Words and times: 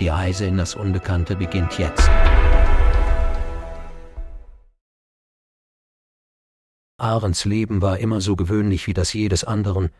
Die 0.00 0.08
Reise 0.08 0.46
in 0.46 0.56
das 0.56 0.76
Unbekannte 0.76 1.34
beginnt 1.34 1.76
jetzt. 1.78 2.08
Ahrens 6.98 7.44
Leben 7.44 7.82
war 7.82 7.98
immer 7.98 8.20
so 8.20 8.36
gewöhnlich 8.36 8.86
wie 8.86 8.94
das 8.94 9.12
jedes 9.12 9.42
anderen, 9.42 9.90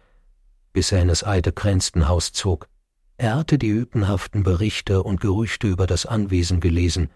bis 0.73 0.93
er 0.93 1.03
in 1.03 1.09
das 1.09 1.25
alte 1.25 1.53
Kränstenhaus 1.53 2.33
zog. 2.33 2.69
Er 3.17 3.35
hatte 3.35 3.59
die 3.59 3.69
übenhaften 3.69 4.45
Berichte 4.45 5.03
und 5.03 5.21
Gerüchte 5.21 5.67
über 5.67 5.89
das 5.89 6.07
Anwesen 6.07 6.61
gelesen, 6.61 7.11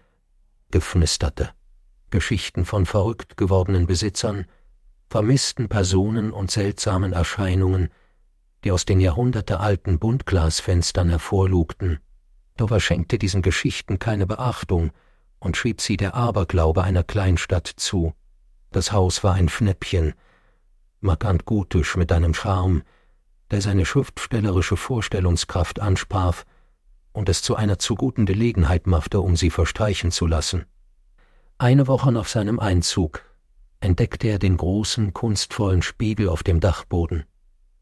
gefnisterte. 0.71 1.51
Geschichten 2.09 2.65
von 2.65 2.85
verrückt 2.85 3.37
gewordenen 3.37 3.87
Besitzern, 3.87 4.45
vermissten 5.09 5.69
Personen 5.69 6.31
und 6.31 6.51
seltsamen 6.51 7.13
Erscheinungen, 7.13 7.89
die 8.65 8.71
aus 8.71 8.83
den 8.83 8.99
jahrhundertealten 8.99 9.99
Buntglasfenstern 9.99 11.09
hervorlugten. 11.09 11.99
Doch 12.57 12.71
er 12.71 12.79
schenkte 12.79 13.17
diesen 13.17 13.41
Geschichten 13.41 13.99
keine 13.99 14.27
Beachtung 14.27 14.91
und 15.39 15.57
schrieb 15.57 15.81
sie 15.81 15.97
der 15.97 16.15
Aberglaube 16.15 16.83
einer 16.83 17.03
Kleinstadt 17.03 17.67
zu. 17.67 18.13
Das 18.71 18.91
Haus 18.91 19.23
war 19.23 19.33
ein 19.33 19.49
Schnäppchen, 19.49 20.13
markant 20.99 21.45
gotisch 21.45 21.95
mit 21.95 22.11
einem 22.11 22.33
Charme, 22.33 22.83
der 23.51 23.61
seine 23.61 23.85
schriftstellerische 23.85 24.77
Vorstellungskraft 24.77 25.79
ansprach 25.79 26.43
und 27.11 27.29
es 27.29 27.41
zu 27.41 27.55
einer 27.55 27.77
zu 27.77 27.95
guten 27.95 28.25
Gelegenheit 28.25 28.87
machte, 28.87 29.19
um 29.19 29.35
sie 29.35 29.49
verstreichen 29.49 30.11
zu 30.11 30.25
lassen. 30.25 30.65
Eine 31.57 31.87
Woche 31.87 32.11
nach 32.11 32.25
seinem 32.25 32.59
Einzug 32.59 33.23
entdeckte 33.79 34.27
er 34.27 34.39
den 34.39 34.57
großen, 34.57 35.13
kunstvollen 35.13 35.81
Spiegel 35.81 36.29
auf 36.29 36.41
dem 36.41 36.59
Dachboden. 36.59 37.25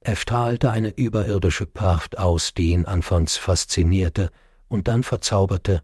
Er 0.02 0.16
strahlte 0.16 0.72
eine 0.72 0.90
überirdische 0.90 1.68
Pracht 1.68 2.18
aus, 2.18 2.54
die 2.54 2.72
ihn 2.72 2.86
anfangs 2.86 3.38
faszinierte 3.38 4.32
und 4.72 4.88
dann 4.88 5.04
verzauberte. 5.04 5.84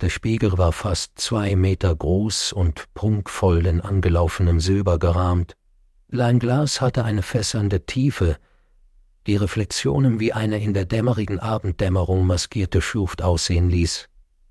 Der 0.00 0.08
Spiegel 0.08 0.56
war 0.56 0.72
fast 0.72 1.18
zwei 1.18 1.56
Meter 1.56 1.94
groß 1.94 2.52
und 2.52 2.92
prunkvoll 2.94 3.66
in 3.66 3.80
angelaufenem 3.80 4.60
Silber 4.60 4.98
gerahmt. 4.98 5.56
Sein 6.08 6.38
Glas 6.38 6.80
hatte 6.80 7.04
eine 7.04 7.22
fässernde 7.22 7.84
Tiefe, 7.84 8.38
die 9.26 9.36
Reflexionen 9.36 10.20
wie 10.20 10.32
eine 10.32 10.62
in 10.62 10.72
der 10.72 10.86
dämmerigen 10.86 11.38
Abenddämmerung 11.38 12.26
maskierte 12.26 12.80
Schlucht 12.80 13.20
aussehen 13.20 13.68
ließ. 13.68 14.08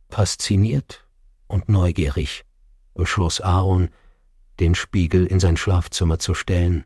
Fasziniert 0.09 1.05
und 1.47 1.69
neugierig 1.69 2.45
beschloss 2.93 3.39
Aaron, 3.39 3.89
den 4.59 4.75
Spiegel 4.75 5.25
in 5.25 5.39
sein 5.39 5.55
Schlafzimmer 5.55 6.19
zu 6.19 6.33
stellen. 6.33 6.83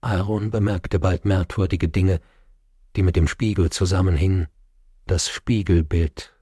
Aaron 0.00 0.50
bemerkte 0.50 0.98
bald 0.98 1.24
merkwürdige 1.24 1.88
Dinge, 1.88 2.20
die 2.96 3.04
mit 3.04 3.14
dem 3.14 3.28
Spiegel 3.28 3.70
zusammenhingen. 3.70 4.48
Das 5.06 5.28
Spiegelbild, 5.28 6.32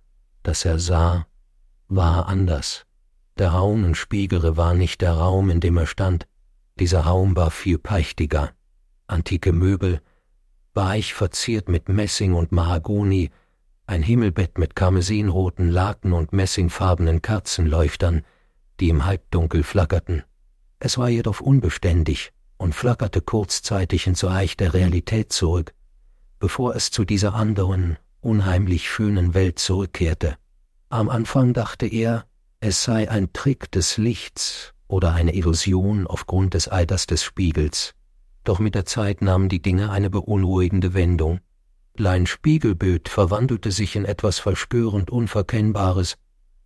das 0.42 0.64
er 0.66 0.78
sah, 0.78 1.26
war 1.88 2.26
anders. 2.26 2.84
Der 3.38 3.50
Raum 3.50 3.84
im 3.84 3.94
Spiegel 3.94 4.56
war 4.58 4.74
nicht 4.74 5.00
der 5.00 5.14
Raum, 5.14 5.48
in 5.48 5.60
dem 5.60 5.78
er 5.78 5.86
stand. 5.86 6.28
Dieser 6.78 7.00
Raum 7.00 7.36
war 7.36 7.50
viel 7.50 7.78
prächtiger. 7.78 8.52
Antike 9.06 9.52
Möbel, 9.52 10.02
weich 10.74 11.14
verziert 11.14 11.68
mit 11.68 11.88
Messing 11.88 12.34
und 12.34 12.52
Mahagoni, 12.52 13.30
ein 13.86 14.02
Himmelbett 14.02 14.58
mit 14.58 14.76
karmesinroten 14.76 15.70
Laken 15.70 16.12
und 16.12 16.32
messingfarbenen 16.32 17.22
Kerzenleuchtern, 17.22 18.24
die 18.78 18.90
im 18.90 19.06
Halbdunkel 19.06 19.62
flackerten. 19.62 20.22
Es 20.78 20.96
war 20.98 21.08
jedoch 21.08 21.40
unbeständig 21.40 22.32
und 22.58 22.74
flackerte 22.74 23.22
kurzzeitig 23.22 24.06
ins 24.06 24.22
Reich 24.22 24.56
der 24.56 24.74
Realität 24.74 25.32
zurück, 25.32 25.74
bevor 26.38 26.76
es 26.76 26.90
zu 26.90 27.06
dieser 27.06 27.34
anderen, 27.34 27.96
unheimlich 28.20 28.90
schönen 28.90 29.34
Welt 29.34 29.58
zurückkehrte. 29.58 30.36
Am 30.88 31.08
Anfang 31.08 31.52
dachte 31.52 31.86
er, 31.86 32.26
es 32.60 32.84
sei 32.84 33.10
ein 33.10 33.32
Trick 33.32 33.70
des 33.70 33.96
Lichts 33.96 34.74
oder 34.88 35.12
eine 35.12 35.34
Illusion 35.34 36.06
aufgrund 36.06 36.54
des 36.54 36.68
Alters 36.68 37.06
des 37.06 37.22
Spiegels. 37.22 37.94
Doch 38.44 38.58
mit 38.58 38.74
der 38.74 38.86
Zeit 38.86 39.22
nahmen 39.22 39.48
die 39.48 39.62
Dinge 39.62 39.90
eine 39.90 40.10
beunruhigende 40.10 40.94
Wendung. 40.94 41.40
Lein 41.96 42.26
Spiegelbild 42.26 43.08
verwandelte 43.08 43.70
sich 43.70 43.96
in 43.96 44.04
etwas 44.04 44.38
verspürend 44.38 45.10
Unverkennbares, 45.10 46.16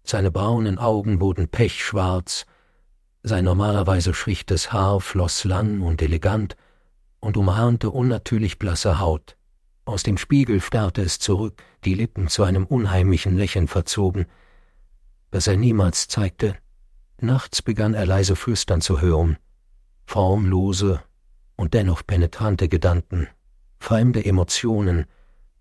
seine 0.05 0.31
braunen 0.31 0.79
Augen 0.79 1.21
wurden 1.21 1.49
pechschwarz, 1.49 2.45
sein 3.23 3.45
normalerweise 3.45 4.13
schlichtes 4.13 4.71
Haar 4.71 5.01
floss 5.01 5.45
lang 5.45 5.81
und 5.81 6.03
elegant 6.03 6.57
und 7.21 7.39
umrahmte 7.39 7.91
unnatürlich 7.91 8.59
blasse 8.59 9.01
Haut. 9.01 9.37
Aus 9.85 10.03
dem 10.03 10.17
Spiegel 10.17 10.61
starrte 10.61 11.03
es 11.03 11.19
zurück, 11.19 11.63
die 11.85 11.95
Lippen 11.95 12.29
zu 12.29 12.43
einem 12.43 12.65
unheimlichen 12.65 13.37
Lächeln 13.37 13.69
verzogen, 13.69 14.27
das 15.31 15.47
er 15.47 15.57
niemals 15.57 16.09
zeigte. 16.09 16.57
Nachts 17.21 17.63
begann 17.63 17.95
er 17.95 18.07
leise 18.07 18.37
flüstern 18.37 18.81
zu 18.81 19.01
hören, 19.01 19.37
formlose 20.07 21.03
und 21.57 21.75
dennoch 21.75 22.07
penetrante 22.07 22.69
Gedanken, 22.69 23.29
fremde 23.79 24.25
Emotionen, 24.25 25.07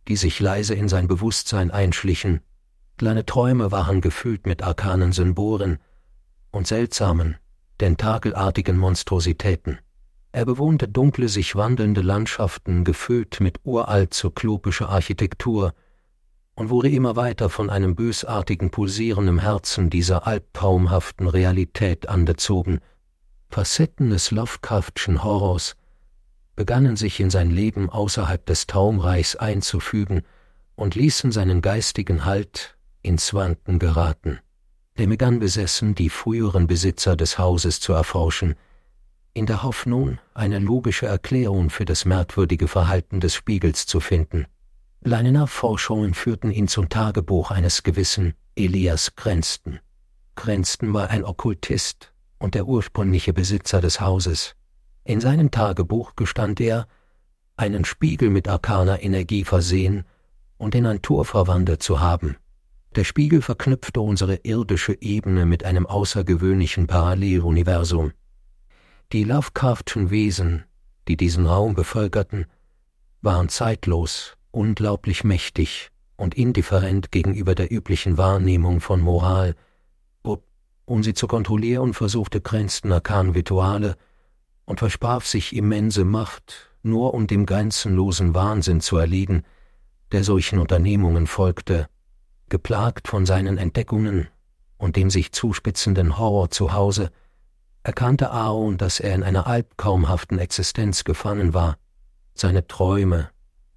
die 0.07 0.15
sich 0.15 0.39
leise 0.39 0.73
in 0.73 0.89
sein 0.89 1.07
Bewusstsein 1.07 1.71
einschlichen 1.71 2.41
Kleine 2.97 3.25
Träume 3.25 3.71
waren 3.71 4.01
gefüllt 4.01 4.45
mit 4.45 4.61
arkanen 4.61 5.11
Symbolen 5.11 5.79
und 6.51 6.67
seltsamen, 6.67 7.37
tentakelartigen 7.79 8.77
Monstrositäten. 8.77 9.79
Er 10.35 10.45
bewohnte 10.45 10.87
dunkle, 10.87 11.29
sich 11.29 11.55
wandelnde 11.55 12.01
Landschaften, 12.01 12.83
gefüllt 12.83 13.39
mit 13.39 13.59
uralt 13.63 14.15
zyklopischer 14.15 14.89
Architektur, 14.89 15.73
und 16.55 16.71
wurde 16.71 16.89
immer 16.89 17.15
weiter 17.15 17.49
von 17.49 17.69
einem 17.69 17.95
bösartigen 17.95 18.71
Pulsieren 18.71 19.27
im 19.27 19.37
Herzen 19.37 19.91
dieser 19.91 20.25
albtraumhaften 20.25 21.27
Realität 21.27 22.09
angezogen. 22.09 22.79
Facetten 23.49 24.09
des 24.09 24.31
Lovecraftschen 24.31 25.23
Horrors 25.23 25.75
begannen 26.55 26.95
sich 26.95 27.19
in 27.19 27.29
sein 27.29 27.51
Leben 27.51 27.91
außerhalb 27.91 28.43
des 28.43 28.65
Traumreichs 28.65 29.35
einzufügen 29.35 30.23
und 30.75 30.95
ließen 30.95 31.31
seinen 31.31 31.61
geistigen 31.61 32.25
Halt 32.25 32.75
ins 33.03 33.35
Wanken 33.35 33.77
geraten. 33.77 34.39
Er 34.95 35.05
begann 35.05 35.39
besessen, 35.39 35.93
die 35.93 36.09
früheren 36.09 36.65
Besitzer 36.65 37.15
des 37.15 37.37
Hauses 37.37 37.79
zu 37.79 37.93
erforschen, 37.93 38.55
in 39.33 39.45
der 39.47 39.63
Hoffnung, 39.63 40.19
eine 40.33 40.59
logische 40.59 41.07
Erklärung 41.07 41.69
für 41.69 41.85
das 41.85 42.05
merkwürdige 42.05 42.67
Verhalten 42.67 43.19
des 43.19 43.33
Spiegels 43.33 43.85
zu 43.85 43.99
finden. 43.99 44.45
Seine 45.01 45.31
Nachforschungen 45.31 46.13
führten 46.13 46.51
ihn 46.51 46.67
zum 46.67 46.87
Tagebuch 46.87 47.51
eines 47.51 47.83
gewissen 47.83 48.35
Elias 48.55 49.15
Grenzten. 49.15 49.79
Grenzten 50.35 50.93
war 50.93 51.09
ein 51.09 51.25
Okkultist 51.25 52.13
und 52.37 52.55
der 52.55 52.67
ursprüngliche 52.67 53.33
Besitzer 53.33 53.81
des 53.81 53.99
Hauses. 53.99 54.55
In 55.03 55.19
seinem 55.19 55.49
Tagebuch 55.49 56.15
gestand 56.15 56.61
er, 56.61 56.87
einen 57.55 57.85
Spiegel 57.85 58.29
mit 58.29 58.47
arkaner 58.47 59.01
Energie 59.01 59.43
versehen 59.43 60.05
und 60.57 60.75
in 60.75 60.85
ein 60.85 61.01
Tor 61.01 61.25
verwandelt 61.25 61.83
zu 61.83 61.99
haben. 61.99 62.37
Der 62.95 63.03
Spiegel 63.03 63.41
verknüpfte 63.41 63.99
unsere 64.01 64.35
irdische 64.43 64.95
Ebene 65.01 65.45
mit 65.45 65.63
einem 65.63 65.87
außergewöhnlichen 65.87 66.85
Paralleluniversum. 66.85 68.13
Die 69.11 69.23
Lovecraftschen 69.23 70.09
Wesen, 70.09 70.63
die 71.07 71.17
diesen 71.17 71.45
Raum 71.45 71.75
bevölkerten, 71.75 72.45
waren 73.21 73.49
zeitlos, 73.49 74.37
unglaublich 74.51 75.23
mächtig 75.23 75.91
und 76.15 76.35
indifferent 76.35 77.11
gegenüber 77.11 77.55
der 77.55 77.71
üblichen 77.71 78.17
Wahrnehmung 78.17 78.81
von 78.81 79.01
Moral. 79.01 79.55
Um 80.85 81.01
sie 81.01 81.13
zu 81.13 81.27
kontrollieren, 81.27 81.93
versuchte 81.93 82.41
Cranston 82.41 82.91
Arkan-Rituale 82.91 83.95
und 84.65 84.79
versprach 84.79 85.21
sich 85.21 85.55
immense 85.55 86.03
Macht, 86.03 86.75
nur 86.81 87.13
um 87.13 87.25
dem 87.25 87.45
grenzenlosen 87.45 88.33
Wahnsinn 88.33 88.81
zu 88.81 88.97
erliegen, 88.97 89.43
der 90.11 90.25
solchen 90.25 90.59
Unternehmungen 90.59 91.25
folgte 91.27 91.87
geplagt 92.49 93.07
von 93.07 93.25
seinen 93.25 93.57
Entdeckungen 93.57 94.27
und 94.77 94.95
dem 94.95 95.09
sich 95.09 95.31
zuspitzenden 95.31 96.19
Horror 96.19 96.51
zu 96.51 96.73
Hause, 96.73 97.09
erkannte 97.83 98.31
Aaron, 98.31 98.77
dass 98.77 98.99
er 98.99 99.13
in 99.13 99.23
einer 99.23 99.45
albtraumhaften 99.45 100.39
Existenz 100.39 101.03
gefangen 101.03 101.53
war. 101.53 101.77
Seine 102.33 102.67
Träume, 102.67 103.29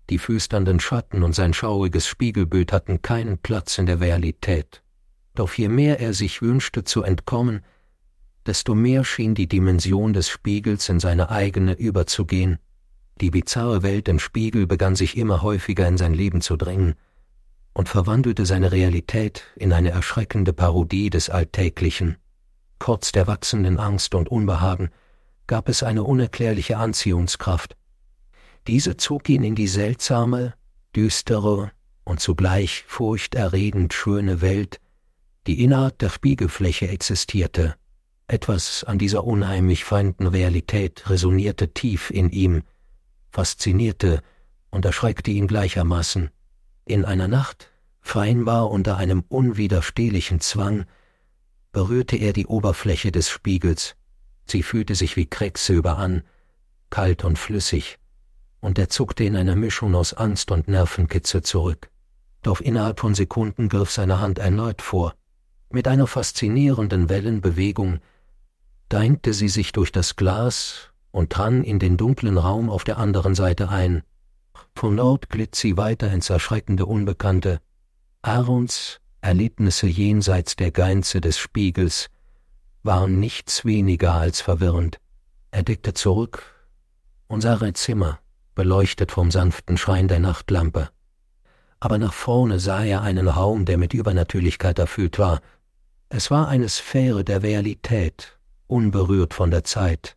Die 0.09 0.19
flüsternden 0.19 0.79
Schatten 0.79 1.25
und 1.25 1.35
sein 1.35 1.53
schauriges 1.53 2.07
Spiegelbild 2.07 2.73
hatten 2.73 3.03
keinen 3.03 3.39
Platz 3.39 3.79
in 3.79 3.87
der 3.87 4.01
Realität. 4.01 4.83
Doch 5.35 5.53
je 5.55 5.69
mehr 5.69 5.99
er 5.99 6.15
sich 6.15 6.41
wünschte 6.43 6.85
zu 6.85 7.03
entkommen, 7.03 7.65
desto 8.47 8.77
mehr 8.77 9.05
schien 9.05 9.35
die 9.35 9.49
Dimension 9.49 10.13
des 10.13 10.29
Spiegels 10.29 10.89
in 10.89 11.01
seine 11.01 11.31
eigene 11.31 11.75
überzugehen. 11.75 12.59
Die 13.21 13.31
bizarre 13.31 13.83
Welt 13.83 14.07
im 14.09 14.21
Spiegel 14.21 14.69
begann 14.69 14.95
sich 14.95 15.17
immer 15.17 15.43
häufiger 15.43 15.89
in 15.89 15.97
sein 15.97 16.15
Leben 16.15 16.41
zu 16.41 16.57
drängen 16.57 16.95
und 17.75 17.89
verwandelte 17.89 18.47
seine 18.47 18.71
Realität 18.71 19.43
in 19.57 19.73
eine 19.73 19.91
erschreckende 19.91 20.53
Parodie 20.53 21.11
des 21.11 21.29
Alltäglichen. 21.29 22.17
Kurz 22.79 23.13
der 23.13 23.27
wachsenden 23.27 23.79
Angst 23.79 24.15
und 24.15 24.29
Unbehagen 24.29 24.91
gab 25.47 25.69
es 25.69 25.83
eine 25.83 26.03
unerklärliche 26.03 26.77
Anziehungskraft. 26.77 27.77
Diese 28.67 28.97
zog 28.97 29.29
ihn 29.29 29.45
in 29.45 29.55
die 29.55 29.69
seltsame, 29.69 30.55
düstere 30.95 31.71
und 32.05 32.21
zugleich 32.21 32.85
furchterregend 32.87 33.95
schöne 33.95 34.41
Welt, 34.41 34.81
die 35.47 35.63
innerhalb 35.63 35.99
der 35.99 36.11
Spiegelfläche 36.11 36.89
existierte. 36.89 37.77
Etwas 38.29 38.83
an 38.83 38.99
dieser 38.99 39.25
unheimlich 39.25 39.85
feinden 39.85 40.27
Realität 40.27 41.09
resonierte 41.09 41.73
tief 41.73 42.11
in 42.11 42.31
ihm, 42.31 42.63
faszinierte 43.31 44.21
und 44.71 44.85
erschreckte 44.85 45.31
ihn 45.31 45.47
gleichermaßen. 45.47 46.31
In 46.85 47.05
einer 47.05 47.29
Nacht, 47.29 47.71
scheinbar 48.03 48.71
unter 48.71 48.97
einem 48.97 49.25
unwiderstehlichen 49.29 50.41
Zwang, 50.41 50.87
berührte 51.77 52.17
er 52.17 52.33
die 52.33 52.47
Oberfläche 52.47 53.13
des 53.13 53.29
Spiegels. 53.29 53.97
Sie 54.47 54.63
fühlte 54.63 54.95
sich 54.95 55.15
wie 55.19 55.27
Quecksilber 55.27 55.99
an, 55.99 56.23
kalt 56.89 57.23
und 57.23 57.39
flüssig, 57.39 57.99
und 58.61 58.79
er 58.79 58.89
zuckte 58.89 59.25
in 59.25 59.37
einer 59.37 59.57
Mischung 59.57 59.95
aus 59.95 60.15
Angst 60.15 60.51
und 60.51 60.69
Nervenkitzel 60.69 61.43
zurück. 61.43 61.91
Doch 62.41 62.63
innerhalb 62.63 63.01
von 63.01 63.15
Sekunden 63.15 63.69
griff 63.69 63.91
seine 63.91 64.21
Hand 64.21 64.39
erneut 64.39 64.81
vor. 64.81 65.17
Mit 65.69 65.87
einer 65.87 66.07
faszinierenden 66.07 67.11
Wellenbewegung 67.11 67.99
deinte 68.89 69.35
sie 69.35 69.51
sich 69.51 69.73
durch 69.73 69.93
das 69.93 70.17
Glas 70.17 70.89
und 71.11 71.37
drang 71.37 71.63
in 71.63 71.79
den 71.79 71.99
dunklen 71.99 72.39
Raum 72.39 72.71
auf 72.71 72.85
der 72.85 72.97
anderen 72.97 73.35
Seite 73.35 73.69
ein. 73.69 74.03
Von 74.75 74.97
dort 74.97 75.29
glitt 75.29 75.55
sie 75.55 75.77
weiter 75.77 76.11
ins 76.11 76.31
erschreckende 76.31 76.87
Unbekannte. 76.87 77.61
Aarons 78.23 78.99
Erlebnisse 79.27 79.89
jenseits 79.89 80.55
der 80.55 80.71
Grenze 80.71 81.21
des 81.21 81.37
Spiegels 81.37 82.11
waren 82.85 83.19
nichts 83.19 83.65
weniger 83.65 84.15
als 84.15 84.41
verwirrend. 84.41 85.01
Er 85.51 85.65
deckte 85.65 85.95
zurück 85.95 86.45
ein 87.29 87.75
Zimmer, 87.75 88.21
beleuchtet 88.55 89.11
vom 89.11 89.33
sanften 89.33 89.77
Schein 89.79 90.07
der 90.07 90.21
Nachtlampe. 90.21 90.91
Aber 91.81 91.99
nach 91.99 92.13
vorne 92.13 92.61
sah 92.61 92.85
er 92.85 93.03
einen 93.03 93.27
Raum, 93.27 93.65
der 93.65 93.79
mit 93.79 93.95
Übernatürlichkeit 93.95 94.79
erfüllt 94.79 95.19
war. 95.19 95.41
Es 96.09 96.31
war 96.31 96.47
eine 96.47 96.69
Sphäre 96.69 97.25
der 97.25 97.43
Realität, 97.43 98.39
unberührt 98.69 99.35
von 99.35 99.51
der 99.51 99.65
Zeit. 99.65 100.17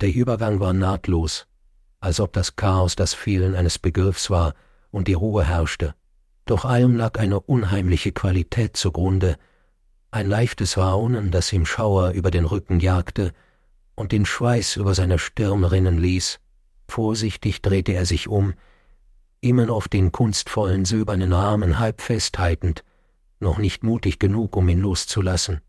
Der 0.00 0.14
Übergang 0.14 0.60
war 0.60 0.72
nahtlos, 0.72 1.46
als 2.00 2.20
ob 2.20 2.32
das 2.32 2.56
Chaos 2.56 2.96
das 2.96 3.12
Fehlen 3.12 3.54
eines 3.54 3.78
Begriffs 3.78 4.30
war 4.30 4.54
und 4.90 5.08
die 5.08 5.12
Ruhe 5.12 5.44
herrschte. 5.44 5.94
Doch 6.46 6.64
allem 6.64 6.96
lag 6.96 7.18
eine 7.18 7.40
unheimliche 7.40 8.12
Qualität 8.12 8.76
zugrunde, 8.76 9.36
ein 10.12 10.28
leichtes 10.28 10.78
Raunen, 10.78 11.30
das 11.32 11.52
ihm 11.52 11.66
Schauer 11.66 12.12
über 12.12 12.30
den 12.30 12.44
Rücken 12.44 12.80
jagte 12.80 13.32
und 13.96 14.12
den 14.12 14.24
Schweiß 14.24 14.76
über 14.76 14.94
seine 14.94 15.18
Stirn 15.18 15.64
rinnen 15.64 15.98
ließ. 15.98 16.38
Vorsichtig 16.88 17.62
drehte 17.62 17.92
er 17.92 18.06
sich 18.06 18.28
um, 18.28 18.54
immer 19.40 19.70
auf 19.70 19.88
den 19.88 20.12
kunstvollen 20.12 20.84
silbernen 20.84 21.32
Rahmen 21.32 21.80
halb 21.80 22.00
festhaltend, 22.00 22.84
noch 23.40 23.58
nicht 23.58 23.82
mutig 23.82 24.18
genug, 24.18 24.56
um 24.56 24.68
ihn 24.68 24.80
loszulassen. 24.80 25.60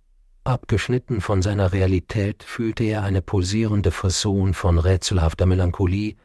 Abgeschnitten 0.43 1.19
von 1.21 1.41
seiner 1.41 1.73
Realität 1.73 2.43
fühlte 2.43 2.83
er 2.83 3.03
eine 3.03 3.21
pulsierende 3.21 3.91
Versohn 3.91 4.53
von 4.53 4.77
rätselhafter 4.77 5.45
Melancholie, 5.45 6.15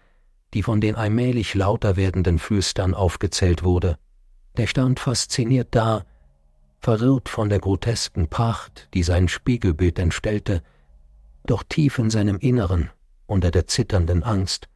die 0.54 0.62
von 0.62 0.80
den 0.80 0.94
allmählich 0.94 1.54
lauter 1.54 1.96
werdenden 1.96 2.38
Flüstern 2.38 2.94
aufgezählt 2.94 3.64
wurde. 3.64 3.98
Der 4.56 4.66
stand 4.66 5.00
fasziniert 5.00 5.68
da, 5.70 6.04
verwirrt 6.80 7.28
von 7.28 7.48
der 7.48 7.58
grotesken 7.58 8.28
Pracht, 8.28 8.88
die 8.92 9.02
sein 9.02 9.28
Spiegelbild 9.28 9.98
entstellte, 9.98 10.62
doch 11.44 11.62
tief 11.62 11.98
in 11.98 12.10
seinem 12.10 12.38
Inneren, 12.38 12.90
unter 13.26 13.50
der 13.50 13.66
zitternden 13.66 14.22
Angst, 14.22 14.68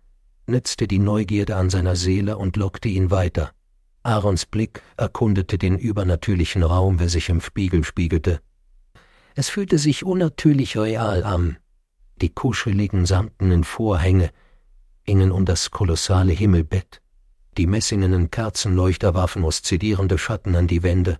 nützte 0.47 0.87
die 0.87 0.99
Neugierde 0.99 1.57
an 1.57 1.69
seiner 1.69 1.97
Seele 1.97 2.39
und 2.39 2.57
lockte 2.57 2.89
ihn 2.89 3.11
weiter. 3.11 3.53
Aarons 4.03 4.47
Blick 4.47 4.83
erkundete 4.97 5.59
den 5.59 5.79
übernatürlichen 5.79 6.63
Raum, 6.63 6.97
der 6.99 7.09
sich 7.09 7.29
im 7.29 7.41
Spiegel 7.41 7.85
spiegelte. 7.85 8.41
Es 9.35 9.49
fühlte 9.49 9.79
sich 9.79 10.05
unnatürlich 10.05 10.79
real 10.79 11.25
an. 11.25 11.59
Die 12.23 12.31
kuscheligen 12.31 13.05
samtenen 13.05 13.65
Vorhänge 13.65 14.31
hingen 15.03 15.33
um 15.33 15.45
das 15.45 15.71
kolossale 15.71 16.33
Himmelbett. 16.33 17.03
Die 17.59 17.67
messingenen 17.67 18.31
Kerzenleuchter 18.31 19.15
warfen 19.15 19.43
oszillierende 19.43 20.19
Schatten 20.19 20.55
an 20.57 20.67
die 20.67 20.83
Wände. 20.83 21.19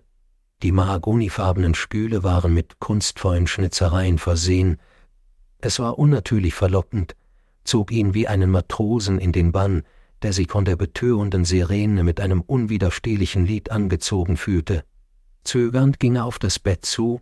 Die 0.61 0.71
mahagonifarbenen 0.71 1.73
Stühle 1.73 2.23
waren 2.23 2.53
mit 2.53 2.79
kunstvollen 2.79 3.47
Schnitzereien 3.47 4.19
versehen. 4.19 4.77
Es 5.59 5.79
war 5.79 5.97
unnatürlich 5.97 6.53
verlockend, 6.53 7.15
zog 7.63 7.91
ihn 7.91 8.13
wie 8.13 8.27
einen 8.27 8.51
Matrosen 8.51 9.17
in 9.17 9.31
den 9.31 9.51
Bann, 9.51 9.83
der 10.21 10.33
sich 10.33 10.49
von 10.49 10.65
der 10.65 10.75
betörenden 10.75 11.43
Sirene 11.43 12.03
mit 12.03 12.19
einem 12.19 12.41
unwiderstehlichen 12.41 13.45
Lied 13.45 13.71
angezogen 13.71 14.37
fühlte. 14.37 14.83
Zögernd 15.43 15.99
ging 15.99 16.17
er 16.17 16.25
auf 16.25 16.39
das 16.39 16.59
Bett 16.59 16.85
zu, 16.85 17.21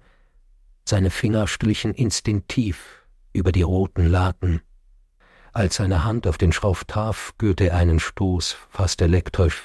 seine 0.84 1.10
Finger 1.10 1.48
schlichen 1.48 1.94
instinktiv 1.94 3.06
über 3.34 3.52
die 3.52 3.64
roten 3.64 4.08
Laken. 4.08 4.62
Als 5.56 5.76
seine 5.76 6.04
Hand 6.04 6.28
auf 6.28 6.38
den 6.38 6.52
Schrauf 6.52 6.84
traf, 6.84 7.34
gürte 7.38 7.70
er 7.70 7.78
einen 7.78 8.02
Stoß, 8.02 8.58
fast 8.70 9.02
elektrisch, 9.02 9.62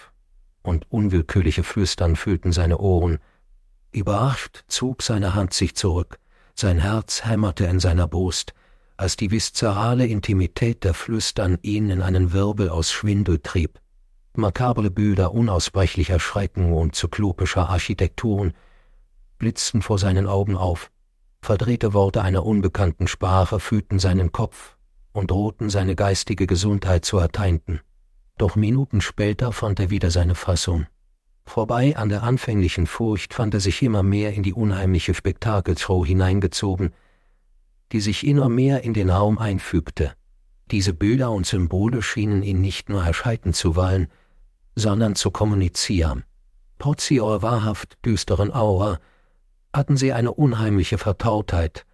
und 0.62 0.86
unwillkürliche 0.88 1.64
Flüstern 1.64 2.14
füllten 2.14 2.52
seine 2.52 2.78
Ohren. 2.78 3.18
Überrascht 3.90 4.62
zog 4.68 5.02
seine 5.02 5.34
Hand 5.34 5.52
sich 5.52 5.74
zurück, 5.74 6.20
sein 6.54 6.78
Herz 6.78 7.24
hämmerte 7.24 7.64
in 7.64 7.80
seiner 7.80 8.06
Brust, 8.06 8.54
als 8.96 9.16
die 9.16 9.32
viszerale 9.32 10.06
Intimität 10.06 10.84
der 10.84 10.94
Flüstern 10.94 11.58
ihn 11.62 11.90
in 11.90 12.02
einen 12.02 12.32
Wirbel 12.32 12.68
aus 12.68 12.92
Schwindel 12.92 13.40
trieb. 13.40 13.80
Makable 14.36 14.92
Bilder 14.92 15.34
unausbrechlicher 15.34 16.20
Schrecken 16.20 16.72
und 16.72 16.94
zyklopischer 16.94 17.68
Architekturen 17.68 18.54
blitzten 19.38 19.82
vor 19.82 19.98
seinen 19.98 20.28
Augen 20.28 20.56
auf. 20.56 20.92
Verdrehte 21.42 21.94
Worte 21.94 22.22
einer 22.22 22.46
unbekannten 22.46 23.08
Sprache 23.08 23.58
fühlten 23.58 23.98
seinen 23.98 24.30
Kopf 24.30 24.76
und 25.12 25.30
drohten 25.30 25.70
seine 25.70 25.96
geistige 25.96 26.46
Gesundheit 26.46 27.04
zu 27.04 27.18
erteinten. 27.18 27.80
Doch 28.38 28.56
Minuten 28.56 29.00
später 29.00 29.52
fand 29.52 29.80
er 29.80 29.90
wieder 29.90 30.10
seine 30.10 30.34
Fassung. 30.34 30.86
Vorbei 31.44 31.96
an 31.96 32.08
der 32.08 32.22
anfänglichen 32.22 32.86
Furcht 32.86 33.34
fand 33.34 33.54
er 33.54 33.60
sich 33.60 33.82
immer 33.82 34.02
mehr 34.02 34.32
in 34.32 34.42
die 34.42 34.54
unheimliche 34.54 35.14
Spektakelshow 35.14 36.04
hineingezogen, 36.04 36.92
die 37.92 38.00
sich 38.00 38.26
immer 38.26 38.48
mehr 38.48 38.84
in 38.84 38.94
den 38.94 39.10
Raum 39.10 39.38
einfügte. 39.38 40.14
Diese 40.70 40.94
Bilder 40.94 41.32
und 41.32 41.46
Symbole 41.46 42.02
schienen 42.02 42.44
ihn 42.44 42.60
nicht 42.60 42.88
nur 42.88 43.04
erscheiten 43.04 43.52
zu 43.52 43.74
wollen, 43.74 44.06
sondern 44.76 45.16
zu 45.16 45.32
kommunizieren. 45.32 46.24
Trotz 46.78 47.10
ihrer 47.10 47.42
wahrhaft 47.42 47.98
düsteren 48.04 48.52
Aura 48.52 49.00
hatten 49.72 49.96
sie 49.96 50.12
eine 50.12 50.32
unheimliche 50.32 50.98
Vertrautheit, 50.98 51.84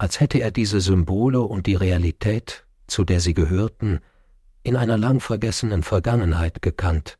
als 0.00 0.18
hätte 0.18 0.38
er 0.38 0.50
diese 0.50 0.80
Symbole 0.80 1.42
und 1.42 1.66
die 1.66 1.74
Realität, 1.74 2.64
zu 2.86 3.04
der 3.04 3.20
sie 3.20 3.34
gehörten, 3.34 4.00
in 4.62 4.74
einer 4.74 4.96
lang 4.96 5.20
vergessenen 5.20 5.82
Vergangenheit 5.82 6.62
gekannt. 6.62 7.18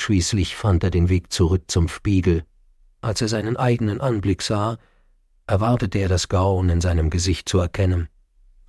Schließlich 0.00 0.54
fand 0.54 0.84
er 0.84 0.90
den 0.90 1.08
Weg 1.08 1.32
zurück 1.32 1.64
zum 1.66 1.88
Spiegel. 1.88 2.44
Als 3.00 3.20
er 3.20 3.26
seinen 3.26 3.56
eigenen 3.56 4.00
Anblick 4.00 4.42
sah, 4.42 4.78
erwartete 5.48 5.98
er 5.98 6.08
das 6.08 6.28
Grauen 6.28 6.68
in 6.68 6.80
seinem 6.80 7.10
Gesicht 7.10 7.48
zu 7.48 7.58
erkennen. 7.58 8.08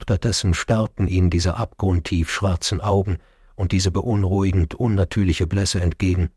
Stattdessen 0.01 0.55
starrten 0.55 1.07
ihn 1.07 1.29
diese 1.29 1.55
abgrundtief 1.57 2.31
schwarzen 2.31 2.81
Augen 2.81 3.19
und 3.53 3.73
diese 3.73 3.91
beunruhigend 3.91 4.73
unnatürliche 4.73 5.45
Blässe 5.45 5.81
entgegen. 5.81 6.31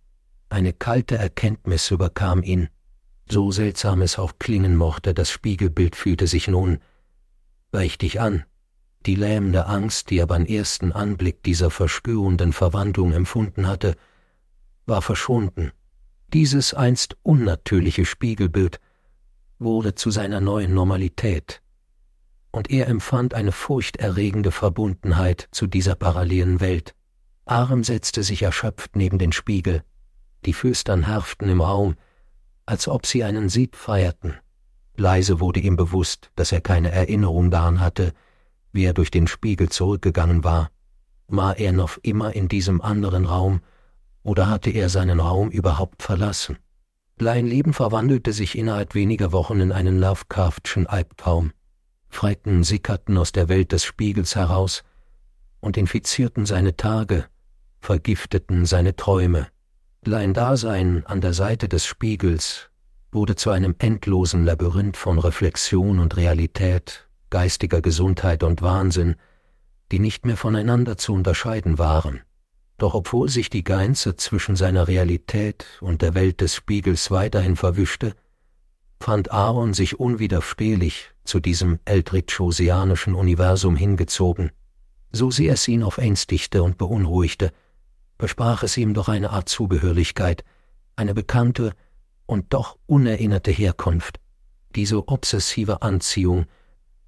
Eine 0.50 0.74
kalte 0.74 1.16
Erkenntnis 1.16 1.90
überkam 1.90 2.42
ihn. 2.42 2.68
So 3.30 3.50
seltsam 3.50 4.02
es 4.02 4.18
auch 4.18 4.34
klingen 4.38 4.76
mochte, 4.76 5.14
das 5.14 5.30
Spiegelbild 5.30 5.96
fühlte 5.96 6.26
sich 6.26 6.48
nun 6.48 6.80
dich 7.98 8.20
an. 8.20 8.44
Die 9.04 9.16
lähmende 9.16 9.66
Angst, 9.66 10.10
die 10.10 10.18
er 10.18 10.26
beim 10.26 10.46
ersten 10.46 10.92
Anblick 10.92 11.42
dieser 11.42 11.70
verspürenden 11.70 12.52
Verwandlung 12.52 13.12
empfunden 13.12 13.66
hatte, 13.66 13.96
war 14.86 15.02
verschwunden. 15.02 15.72
Dieses 16.32 16.72
einst 16.72 17.16
unnatürliche 17.22 18.06
Spiegelbild 18.06 18.80
wurde 19.58 19.94
zu 19.94 20.10
seiner 20.10 20.40
neuen 20.40 20.72
Normalität, 20.72 21.60
und 22.50 22.70
er 22.70 22.86
empfand 22.86 23.34
eine 23.34 23.52
furchterregende 23.52 24.52
Verbundenheit 24.52 25.48
zu 25.50 25.66
dieser 25.66 25.96
parallelen 25.96 26.60
Welt. 26.60 26.94
Arem 27.44 27.82
setzte 27.82 28.22
sich 28.22 28.42
erschöpft 28.42 28.96
neben 28.96 29.18
den 29.18 29.32
Spiegel. 29.32 29.82
Die 30.44 30.52
Füstern 30.52 31.06
herrschten 31.06 31.48
im 31.48 31.60
Raum, 31.60 31.96
als 32.66 32.88
ob 32.88 33.06
sie 33.06 33.24
einen 33.24 33.48
Sieg 33.48 33.76
feierten. 33.76 34.34
Leise 34.96 35.40
wurde 35.40 35.60
ihm 35.60 35.76
bewusst, 35.76 36.30
dass 36.36 36.52
er 36.52 36.60
keine 36.60 36.90
Erinnerung 36.90 37.50
daran 37.50 37.80
hatte, 37.80 38.12
wie 38.72 38.84
er 38.84 38.92
durch 38.92 39.10
den 39.10 39.26
Spiegel 39.26 39.68
zurückgegangen 39.68 40.44
war. 40.44 40.70
War 41.26 41.58
er 41.58 41.72
noch 41.72 41.98
immer 42.02 42.34
in 42.34 42.48
diesem 42.48 42.80
anderen 42.80 43.24
Raum, 43.24 43.60
oder 44.22 44.48
hatte 44.48 44.70
er 44.70 44.88
seinen 44.88 45.20
Raum 45.20 45.50
überhaupt 45.50 46.02
verlassen? 46.02 46.58
Sein 47.18 47.46
Leben 47.46 47.72
verwandelte 47.72 48.32
sich 48.32 48.58
innerhalb 48.58 48.94
weniger 48.94 49.32
Wochen 49.32 49.60
in 49.60 49.70
einen 49.70 50.00
Lovecraftschen 50.00 50.86
Albtraum. 50.86 51.52
Frecken 52.08 52.64
sickerten 52.64 53.18
aus 53.18 53.32
der 53.32 53.48
Welt 53.48 53.72
des 53.72 53.84
Spiegels 53.84 54.34
heraus 54.34 54.82
und 55.60 55.76
infizierten 55.76 56.46
seine 56.46 56.76
Tage, 56.76 57.26
vergifteten 57.80 58.66
seine 58.66 58.96
Träume. 58.96 59.48
Sein 60.04 60.34
Dasein 60.34 61.06
an 61.06 61.20
der 61.20 61.32
Seite 61.32 61.68
des 61.68 61.86
Spiegels 61.86 62.70
wurde 63.14 63.36
zu 63.36 63.50
einem 63.50 63.74
endlosen 63.78 64.44
Labyrinth 64.44 64.96
von 64.96 65.18
Reflexion 65.18 65.98
und 65.98 66.16
Realität, 66.16 67.08
geistiger 67.30 67.80
Gesundheit 67.80 68.42
und 68.42 68.62
Wahnsinn, 68.62 69.16
die 69.92 69.98
nicht 69.98 70.26
mehr 70.26 70.36
voneinander 70.36 70.96
zu 70.96 71.14
unterscheiden 71.14 71.78
waren. 71.78 72.20
Doch 72.76 72.94
obwohl 72.94 73.28
sich 73.28 73.50
die 73.50 73.64
Grenze 73.64 74.16
zwischen 74.16 74.56
seiner 74.56 74.88
Realität 74.88 75.66
und 75.80 76.02
der 76.02 76.14
Welt 76.14 76.40
des 76.40 76.54
Spiegels 76.54 77.10
weiterhin 77.10 77.56
verwischte, 77.56 78.14
fand 79.00 79.30
Aaron 79.30 79.74
sich 79.74 80.00
unwiderstehlich 80.00 81.10
zu 81.24 81.38
diesem 81.38 81.78
eldritchosianischen 81.84 83.14
Universum 83.14 83.76
hingezogen. 83.76 84.50
So 85.12 85.30
sehr 85.30 85.54
es 85.54 85.68
ihn 85.68 85.82
auf 85.82 85.98
ängstigte 85.98 86.62
und 86.62 86.78
beunruhigte, 86.78 87.52
besprach 88.18 88.62
es 88.62 88.76
ihm 88.76 88.94
doch 88.94 89.08
eine 89.08 89.30
Art 89.30 89.48
Zubehörlichkeit, 89.48 90.44
eine 90.96 91.14
bekannte 91.14 91.74
und 92.26 92.52
doch 92.52 92.78
unerinnerte 92.86 93.50
Herkunft. 93.50 94.20
Diese 94.74 95.08
obsessive 95.08 95.82
Anziehung 95.82 96.46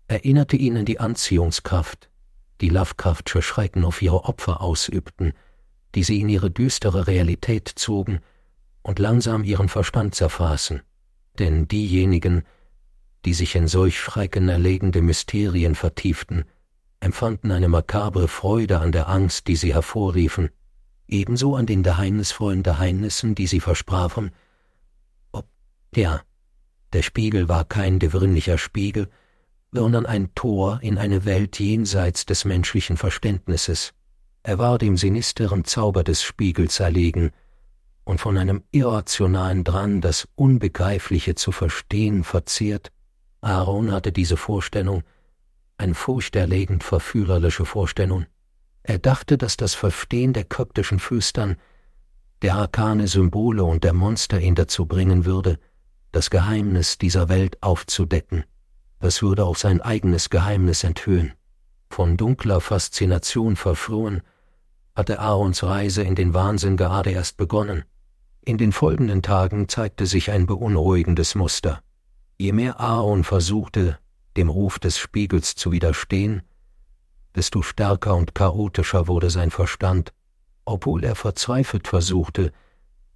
erinnerte 0.08 0.56
ihn 0.56 0.76
an 0.76 0.84
die 0.84 1.00
Anziehungskraft, 1.00 2.10
die 2.60 2.68
Lovecraftsche 2.68 3.42
Schrecken 3.42 3.84
auf 3.84 4.02
ihre 4.02 4.24
Opfer 4.24 4.60
ausübten, 4.60 5.32
die 5.94 6.02
sie 6.02 6.20
in 6.20 6.28
ihre 6.28 6.50
düstere 6.50 7.06
Realität 7.06 7.68
zogen 7.74 8.20
und 8.82 8.98
langsam 8.98 9.44
ihren 9.44 9.68
Verstand 9.68 10.14
zerfraßen. 10.14 10.82
Denn 11.38 11.68
diejenigen, 11.68 12.44
die 13.24 13.34
sich 13.34 13.56
in 13.56 13.66
solch 13.66 13.98
schreckenerlegende 13.98 15.02
Mysterien 15.02 15.74
vertieften, 15.74 16.44
empfanden 17.00 17.50
eine 17.50 17.68
makabre 17.68 18.28
Freude 18.28 18.78
an 18.78 18.92
der 18.92 19.08
Angst, 19.08 19.48
die 19.48 19.56
sie 19.56 19.74
hervorriefen, 19.74 20.50
ebenso 21.08 21.56
an 21.56 21.66
den 21.66 21.82
geheimnisvollen 21.82 22.62
Geheimnissen, 22.62 23.34
die 23.34 23.46
sie 23.46 23.60
versprachen. 23.60 24.30
Ja, 25.96 26.20
der 26.92 27.00
Spiegel 27.00 27.48
war 27.48 27.64
kein 27.64 27.98
gewöhnlicher 27.98 28.58
Spiegel, 28.58 29.08
sondern 29.72 30.04
ein 30.04 30.34
Tor 30.34 30.78
in 30.82 30.98
eine 30.98 31.24
Welt 31.24 31.58
jenseits 31.58 32.26
des 32.26 32.44
menschlichen 32.44 32.98
Verständnisses. 32.98 33.94
Er 34.42 34.58
war 34.58 34.76
dem 34.76 34.98
sinisteren 34.98 35.64
Zauber 35.64 36.04
des 36.04 36.22
Spiegels 36.22 36.80
erlegen 36.80 37.30
und 38.04 38.20
von 38.20 38.36
einem 38.36 38.62
irrationalen 38.72 39.64
Drang, 39.64 40.02
das 40.02 40.28
Unbegreifliche 40.34 41.34
zu 41.34 41.50
verstehen, 41.50 42.24
verzehrt. 42.24 42.92
Aaron 43.40 43.90
hatte 43.90 44.12
diese 44.12 44.36
Vorstellung, 44.36 45.02
eine 45.78 45.94
furchterlegend 45.94 46.84
verführerische 46.84 47.64
Vorstellung. 47.64 48.26
Er 48.82 48.98
dachte, 48.98 49.38
dass 49.38 49.56
das 49.56 49.74
Verstehen 49.74 50.34
der 50.34 50.44
kryptischen 50.44 50.98
Füstern, 50.98 51.56
der 52.42 52.56
arkane 52.56 53.08
Symbole 53.08 53.64
und 53.64 53.82
der 53.82 53.94
Monster 53.94 54.38
ihn 54.40 54.54
dazu 54.54 54.84
bringen 54.84 55.24
würde, 55.24 55.58
das 56.16 56.30
Geheimnis 56.30 56.96
dieser 56.96 57.28
Welt 57.28 57.62
aufzudecken. 57.62 58.44
Das 59.00 59.20
würde 59.20 59.44
auch 59.44 59.56
sein 59.56 59.82
eigenes 59.82 60.30
Geheimnis 60.30 60.82
enthüllen. 60.82 61.34
Von 61.90 62.16
dunkler 62.16 62.62
Faszination 62.62 63.54
verflohen, 63.54 64.22
hatte 64.94 65.18
Aarons 65.20 65.62
Reise 65.62 66.02
in 66.02 66.14
den 66.14 66.32
Wahnsinn 66.32 66.78
gerade 66.78 67.10
erst 67.10 67.36
begonnen. 67.36 67.84
In 68.40 68.56
den 68.56 68.72
folgenden 68.72 69.20
Tagen 69.20 69.68
zeigte 69.68 70.06
sich 70.06 70.30
ein 70.30 70.46
beunruhigendes 70.46 71.34
Muster. 71.34 71.82
Je 72.38 72.52
mehr 72.52 72.80
Aaron 72.80 73.22
versuchte, 73.22 73.98
dem 74.38 74.48
Ruf 74.48 74.78
des 74.78 74.96
Spiegels 74.96 75.54
zu 75.54 75.70
widerstehen, 75.70 76.40
desto 77.34 77.60
stärker 77.60 78.16
und 78.16 78.34
chaotischer 78.34 79.06
wurde 79.06 79.28
sein 79.28 79.50
Verstand, 79.50 80.14
obwohl 80.64 81.04
er 81.04 81.14
verzweifelt 81.14 81.86
versuchte, 81.88 82.52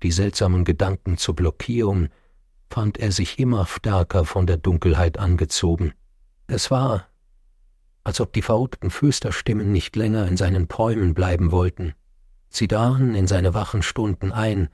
die 0.03 0.13
seltsamen 0.13 0.67
Gedanken 0.67 1.17
zu 1.17 1.35
blockieren, 1.35 2.11
fand 2.71 2.99
er 2.99 3.11
sich 3.11 3.39
immer 3.39 3.67
stärker 3.67 4.25
von 4.25 4.47
der 4.47 4.57
Dunkelheit 4.57 5.19
angezogen. 5.19 5.93
Es 6.47 6.71
war, 6.71 7.07
als 8.05 8.21
ob 8.21 8.33
die 8.33 8.43
verrückten 8.43 8.91
Füsterstimmen 8.91 9.73
nicht 9.73 9.97
länger 9.97 10.27
in 10.27 10.37
seinen 10.37 10.69
Träumen 10.69 11.15
bleiben 11.15 11.51
wollten. 11.51 11.95
Sie 12.49 12.69
dachen 12.69 13.15
in 13.15 13.27
seine 13.27 13.55
wachen 13.55 13.83
Stunden 13.83 14.33
ein, 14.33 14.69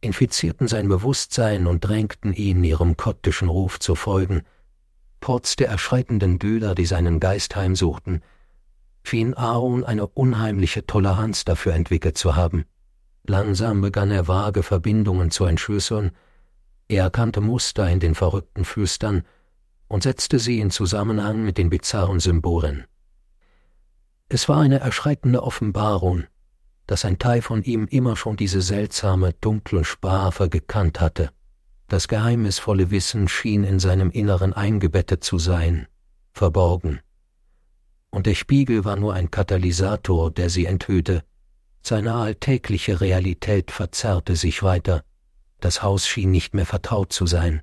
infizierten 0.00 0.68
sein 0.68 0.88
Bewusstsein 0.88 1.66
und 1.66 1.84
drängten 1.84 2.32
ihn, 2.32 2.62
ihrem 2.64 2.96
kottischen 2.96 3.48
Ruf 3.48 3.78
zu 3.78 3.94
folgen. 3.94 4.42
Trotz 5.20 5.54
der 5.54 5.68
erschreckenden 5.68 6.38
Bilder, 6.38 6.74
die 6.74 6.86
seinen 6.86 7.20
Geist 7.20 7.54
heimsuchten, 7.54 8.22
schien 9.04 9.34
Aaron 9.34 9.84
eine 9.84 10.06
unheimliche 10.06 10.86
Toleranz 10.86 11.44
dafür 11.44 11.74
entwickelt 11.74 12.18
zu 12.18 12.34
haben. 12.34 12.64
Langsam 13.24 13.80
begann 13.80 14.10
er 14.10 14.26
vage 14.26 14.64
Verbindungen 14.64 15.30
zu 15.30 15.44
entschlüsseln, 15.44 16.10
er 16.92 17.04
erkannte 17.04 17.40
Muster 17.40 17.88
in 17.88 18.00
den 18.00 18.14
verrückten 18.14 18.64
Flüstern 18.64 19.22
und 19.88 20.02
setzte 20.02 20.38
sie 20.38 20.60
in 20.60 20.70
Zusammenhang 20.70 21.44
mit 21.44 21.58
den 21.58 21.70
bizarren 21.70 22.20
Symbolen. 22.20 22.84
Es 24.28 24.48
war 24.48 24.60
eine 24.60 24.80
erschreckende 24.80 25.42
Offenbarung, 25.42 26.24
dass 26.86 27.04
ein 27.04 27.18
Teil 27.18 27.42
von 27.42 27.62
ihm 27.62 27.86
immer 27.86 28.16
schon 28.16 28.36
diese 28.36 28.62
seltsame, 28.62 29.34
dunkle 29.40 29.84
Sprache 29.84 30.48
gekannt 30.48 31.00
hatte. 31.00 31.30
Das 31.88 32.08
geheimnisvolle 32.08 32.90
Wissen 32.90 33.28
schien 33.28 33.64
in 33.64 33.78
seinem 33.78 34.10
Inneren 34.10 34.52
eingebettet 34.52 35.22
zu 35.22 35.38
sein, 35.38 35.86
verborgen 36.32 37.00
und 38.12 38.26
der 38.26 38.34
Spiegel 38.34 38.84
war 38.84 38.96
nur 38.96 39.14
ein 39.14 39.30
Katalysator, 39.30 40.30
der 40.30 40.50
sie 40.50 40.66
enthüllte. 40.66 41.24
Seine 41.82 42.14
alltägliche 42.14 43.00
Realität 43.00 43.70
verzerrte 43.70 44.36
sich 44.36 44.62
weiter. 44.62 45.02
Das 45.62 45.80
Haus 45.84 46.08
schien 46.08 46.32
nicht 46.32 46.54
mehr 46.54 46.66
vertraut 46.66 47.12
zu 47.12 47.24
sein. 47.24 47.62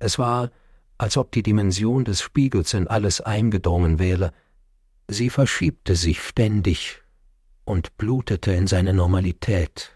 Es 0.00 0.18
war, 0.18 0.50
als 0.98 1.16
ob 1.16 1.30
die 1.30 1.44
Dimension 1.44 2.04
des 2.04 2.20
Spiegels 2.20 2.74
in 2.74 2.88
alles 2.88 3.20
eingedrungen 3.20 4.00
wäre. 4.00 4.32
Sie 5.06 5.30
verschiebte 5.30 5.94
sich 5.94 6.20
ständig 6.20 7.02
und 7.64 7.96
blutete 7.98 8.50
in 8.50 8.66
seine 8.66 8.92
Normalität, 8.92 9.92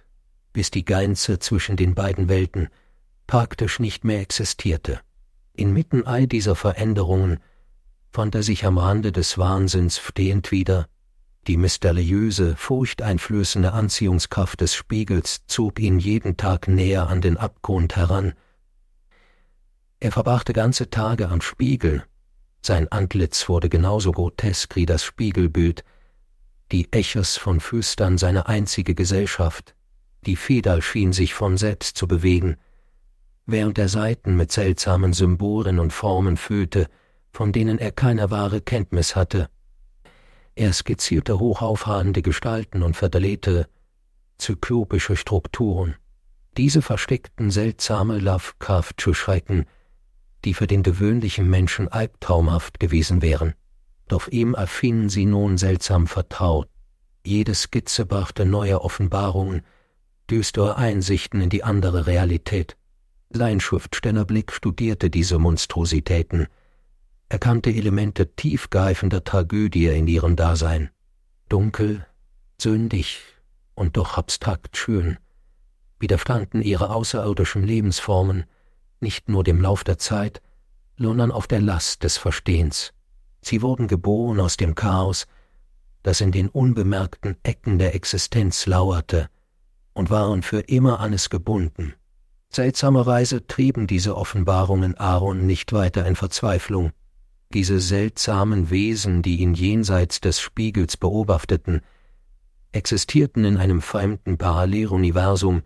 bis 0.52 0.70
die 0.70 0.84
Grenze 0.84 1.40
zwischen 1.40 1.76
den 1.76 1.96
beiden 1.96 2.28
Welten 2.28 2.68
praktisch 3.26 3.80
nicht 3.80 4.04
mehr 4.04 4.20
existierte. 4.20 5.00
Inmitten 5.52 6.06
all 6.06 6.28
dieser 6.28 6.54
Veränderungen 6.54 7.40
fand 8.12 8.36
er 8.36 8.44
sich 8.44 8.64
am 8.64 8.78
Rande 8.78 9.10
des 9.10 9.38
Wahnsinns 9.38 9.98
stehend 9.98 10.52
wieder. 10.52 10.86
Die 11.46 11.56
mysteriöse, 11.56 12.54
furchteinflößende 12.56 13.72
Anziehungskraft 13.72 14.60
des 14.60 14.74
Spiegels 14.74 15.42
zog 15.46 15.80
ihn 15.80 15.98
jeden 15.98 16.36
Tag 16.36 16.68
näher 16.68 17.08
an 17.08 17.20
den 17.20 17.38
Abgrund 17.38 17.96
heran. 17.96 18.34
Er 20.00 20.12
verbrachte 20.12 20.52
ganze 20.52 20.90
Tage 20.90 21.28
am 21.28 21.40
Spiegel. 21.40 22.04
Sein 22.62 22.88
Antlitz 22.92 23.48
wurde 23.48 23.68
genauso 23.68 24.12
grotesk 24.12 24.76
wie 24.76 24.86
das 24.86 25.02
Spiegelbild. 25.02 25.82
Die 26.72 26.92
Echos 26.92 27.36
von 27.36 27.60
Füstern 27.60 28.18
seine 28.18 28.46
einzige 28.46 28.94
Gesellschaft. 28.94 29.74
Die 30.26 30.36
Feder 30.36 30.82
schien 30.82 31.12
sich 31.12 31.32
von 31.32 31.56
selbst 31.56 31.96
zu 31.96 32.06
bewegen. 32.06 32.56
Während 33.46 33.78
er 33.78 33.88
Seiten 33.88 34.36
mit 34.36 34.52
seltsamen 34.52 35.14
Symbolen 35.14 35.78
und 35.78 35.92
Formen 35.92 36.36
füllte, 36.36 36.88
von 37.32 37.52
denen 37.52 37.78
er 37.78 37.92
keine 37.92 38.30
wahre 38.30 38.60
Kenntnis 38.60 39.16
hatte. 39.16 39.48
Er 40.54 40.72
skizzierte 40.72 41.38
hochaufragende 41.38 42.22
Gestalten 42.22 42.82
und 42.82 42.96
verdrehte 42.96 43.68
zyklopische 44.38 45.16
Strukturen. 45.16 45.94
Diese 46.56 46.82
versteckten 46.82 47.50
seltsame 47.50 48.18
Lovecraftsche 48.18 49.14
Schrecken, 49.14 49.66
die 50.44 50.54
für 50.54 50.66
den 50.66 50.82
gewöhnlichen 50.82 51.48
Menschen 51.48 51.88
albtraumhaft 51.88 52.80
gewesen 52.80 53.22
wären. 53.22 53.54
Doch 54.08 54.28
ihm 54.28 54.54
erfingen 54.54 55.08
sie 55.08 55.26
nun 55.26 55.58
seltsam 55.58 56.06
vertraut. 56.06 56.68
Jede 57.24 57.54
Skizze 57.54 58.06
brachte 58.06 58.44
neue 58.44 58.80
Offenbarungen, 58.82 59.62
düstere 60.30 60.76
Einsichten 60.76 61.40
in 61.40 61.50
die 61.50 61.62
andere 61.62 62.06
Realität. 62.06 62.76
Sein 63.28 63.60
Schriftstellerblick 63.60 64.52
studierte 64.52 65.10
diese 65.10 65.38
Monstrositäten, 65.38 66.48
erkannte 67.30 67.70
Elemente 67.70 68.34
tiefgreifender 68.34 69.22
Tragödie 69.22 69.86
in 69.86 70.08
ihrem 70.08 70.34
Dasein. 70.34 70.90
Dunkel, 71.48 72.04
sündig, 72.60 73.20
und 73.74 73.96
doch 73.96 74.18
abstrakt 74.18 74.76
schön, 74.76 75.16
widerstanden 76.00 76.60
ihre 76.60 76.90
außerirdischen 76.90 77.62
Lebensformen 77.62 78.44
nicht 78.98 79.28
nur 79.28 79.44
dem 79.44 79.62
Lauf 79.62 79.84
der 79.84 79.96
Zeit, 79.96 80.42
sondern 80.98 81.30
auf 81.30 81.46
der 81.46 81.60
Last 81.60 82.02
des 82.02 82.18
Verstehens. 82.18 82.92
Sie 83.40 83.62
wurden 83.62 83.86
geboren 83.86 84.40
aus 84.40 84.56
dem 84.56 84.74
Chaos, 84.74 85.26
das 86.02 86.20
in 86.20 86.32
den 86.32 86.48
unbemerkten 86.48 87.36
Ecken 87.44 87.78
der 87.78 87.94
Existenz 87.94 88.66
lauerte, 88.66 89.30
und 89.92 90.10
waren 90.10 90.42
für 90.42 90.60
immer 90.60 90.98
an 90.98 91.12
es 91.12 91.30
gebunden. 91.30 91.94
Seltsamerweise 92.50 93.46
trieben 93.46 93.86
diese 93.86 94.16
Offenbarungen 94.16 94.98
Aaron 94.98 95.46
nicht 95.46 95.72
weiter 95.72 96.04
in 96.04 96.16
Verzweiflung. 96.16 96.90
Diese 97.52 97.80
seltsamen 97.80 98.70
Wesen, 98.70 99.22
die 99.22 99.40
ihn 99.40 99.54
jenseits 99.54 100.20
des 100.20 100.40
Spiegels 100.40 100.96
beobachteten, 100.96 101.80
existierten 102.70 103.44
in 103.44 103.56
einem 103.56 103.82
fremden 103.82 104.38
Paralleluniversum, 104.38 105.62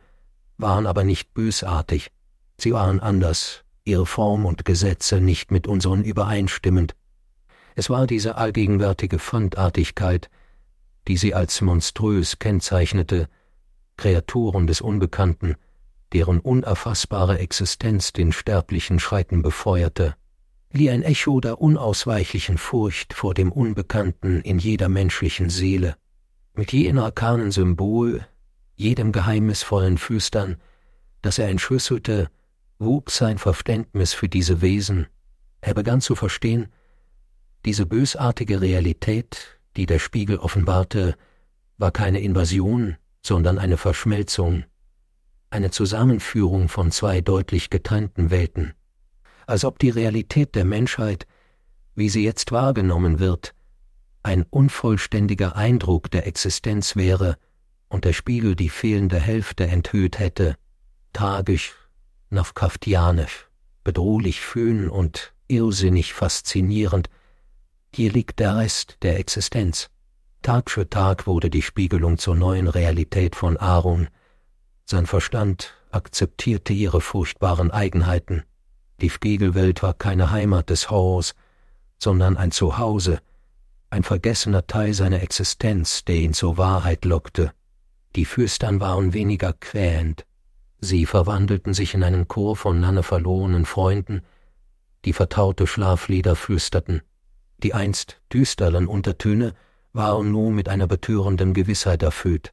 waren 0.57 0.87
aber 0.87 1.05
nicht 1.05 1.35
bösartig, 1.35 2.11
sie 2.59 2.73
waren 2.73 3.00
anders, 3.00 3.64
ihre 3.85 4.07
Form 4.07 4.47
und 4.47 4.64
Gesetze 4.64 5.21
nicht 5.21 5.50
mit 5.50 5.67
unseren 5.67 6.05
übereinstimmend. 6.05 6.95
Es 7.75 7.91
war 7.91 8.07
diese 8.07 8.37
allgegenwärtige 8.37 9.19
Fremdartigkeit, 9.19 10.31
die 11.07 11.19
sie 11.19 11.35
als 11.35 11.61
monströs 11.61 12.38
kennzeichnete, 12.38 13.29
Kreaturen 13.99 14.67
des 14.67 14.81
Unbekannten, 14.81 15.57
deren 16.14 16.41
unerfassbare 16.41 17.41
Existenz 17.41 18.14
den 18.14 18.33
sterblichen 18.33 18.99
Schrecken 19.00 19.43
befeuerte, 19.43 20.17
wie 20.76 20.90
ein 20.90 21.04
Echo 21.04 21.38
der 21.40 21.61
unausweichlichen 21.61 22.59
Furcht 22.59 23.14
vor 23.14 23.33
dem 23.33 23.52
Unbekannten 23.52 24.40
in 24.40 24.59
jeder 24.59 24.88
menschlichen 24.88 25.49
Seele, 25.49 25.95
mit 26.52 26.73
jener 26.73 27.04
arkanen 27.04 27.52
Symbol, 27.52 28.26
jedem 28.75 29.12
geheimnisvollen 29.12 29.99
Flüstern, 29.99 30.57
das 31.23 31.38
er 31.38 31.49
entschlüsselte, 31.49 32.28
wuchs 32.81 33.19
sein 33.19 33.38
Verständnis 33.38 34.14
für 34.14 34.28
diese 34.28 34.62
Wesen, 34.62 35.07
er 35.61 35.75
begann 35.75 36.00
zu 36.00 36.16
verstehen, 36.16 36.66
diese 37.64 37.87
bösartige 37.87 38.61
Realität, 38.61 39.61
die 39.76 39.87
der 39.87 40.00
Spiegel 40.00 40.38
offenbarte, 40.38 41.14
war 41.78 41.93
keine 41.93 42.19
Invasion, 42.19 42.97
sondern 43.23 43.61
eine 43.61 43.76
Verschmelzung, 43.76 44.64
eine 45.50 45.71
Zusammenführung 45.71 46.69
von 46.69 46.90
zwei 46.90 47.21
deutlich 47.21 47.71
getrennten 47.71 48.33
Welten, 48.33 48.75
als 49.47 49.65
ob 49.65 49.79
die 49.79 49.91
Realität 49.91 50.55
der 50.55 50.65
Menschheit, 50.65 51.27
wie 51.95 52.09
sie 52.09 52.25
jetzt 52.25 52.53
wahrgenommen 52.53 53.19
wird, 53.19 53.55
ein 54.23 54.45
unvollständiger 54.49 55.55
Eindruck 55.57 56.11
der 56.11 56.27
Existenz 56.27 56.97
wäre 56.97 57.37
und 57.89 58.05
der 58.05 58.13
Spiegel 58.13 58.57
die 58.57 58.71
fehlende 58.71 59.21
Hälfte 59.21 59.67
enthüllt 59.67 60.19
hätte, 60.19 60.57
tragisch, 61.13 61.75
nafkaftianisch, 62.31 63.49
bedrohlich 63.85 64.41
schön 64.41 64.89
und 64.89 65.35
irrsinnig 65.47 66.15
faszinierend, 66.15 67.11
hier 67.95 68.11
liegt 68.11 68.41
der 68.41 68.57
Rest 68.57 68.97
der 69.03 69.21
Existenz. 69.21 69.89
Tag 70.43 70.71
für 70.71 70.91
Tag 70.91 71.27
wurde 71.27 71.49
die 71.49 71.63
Spiegelung 71.63 72.19
zur 72.19 72.35
neuen 72.35 72.67
Realität 72.67 73.37
von 73.37 73.57
Aaron. 73.57 74.09
Sein 74.85 75.07
Verstand 75.07 75.75
akzeptierte 75.91 76.73
ihre 76.73 77.01
furchtbaren 77.01 77.71
Eigenheiten. 77.71 78.43
Die 79.01 79.11
Spiegelwelt 79.11 79.83
war 79.83 79.95
keine 79.95 80.31
Heimat 80.31 80.71
des 80.71 80.91
Horrors, 80.91 81.35
sondern 81.99 82.37
ein 82.37 82.51
Zuhause, 82.51 83.21
ein 83.91 84.03
vergessener 84.03 84.67
Teil 84.67 84.95
seiner 84.95 85.23
Existenz, 85.23 86.05
der 86.05 86.17
ihn 86.17 86.33
zur 86.33 86.59
Wahrheit 86.59 87.05
lockte. 87.05 87.53
Die 88.17 88.25
Fürstern 88.25 88.81
waren 88.81 89.13
weniger 89.13 89.53
quälend. 89.53 90.25
Sie 90.81 91.07
verwandelten 91.07 91.75
sich 91.75 91.95
in 91.95 92.03
einen 92.03 92.29
Chor 92.29 92.57
von 92.57 92.81
lange 92.81 93.03
verlorenen 93.03 93.64
Freunden, 93.64 94.23
die 95.05 95.12
vertraute 95.12 95.66
Schlaflieder 95.66 96.37
flüsterten. 96.37 97.03
Die 97.62 97.75
einst 97.75 98.21
düsteren 98.33 98.87
Untertöne 98.87 99.55
waren 99.92 100.33
nun 100.33 100.55
mit 100.55 100.68
einer 100.68 100.87
betörenden 100.87 101.55
Gewissheit 101.55 102.03
erfüllt. 102.03 102.53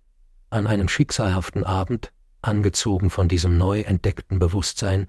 An 0.50 0.68
einem 0.68 0.88
schicksalhaften 0.88 1.64
Abend, 1.64 2.12
angezogen 2.42 3.10
von 3.10 3.28
diesem 3.28 3.58
neu 3.58 3.82
entdeckten 3.82 4.40
Bewusstsein, 4.40 5.08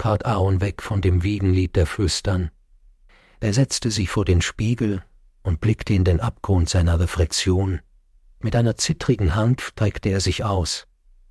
trat 0.00 0.24
Aaron 0.24 0.62
weg 0.62 0.80
von 0.80 1.02
dem 1.02 1.22
Wiegenlied 1.22 1.76
der 1.76 1.84
Flüstern. 1.84 2.50
Er 3.40 3.52
setzte 3.52 3.90
sich 3.90 4.08
vor 4.08 4.24
den 4.24 4.40
Spiegel 4.40 5.04
und 5.42 5.60
blickte 5.60 5.92
in 5.92 6.04
den 6.04 6.20
Abgrund 6.20 6.70
seiner 6.70 6.98
Reflexion. 6.98 7.80
Mit 8.38 8.56
einer 8.56 8.78
zittrigen 8.78 9.34
Hand 9.34 9.60
streckte 9.60 10.08
er 10.08 10.20
sich 10.20 10.42
aus. 10.42 10.86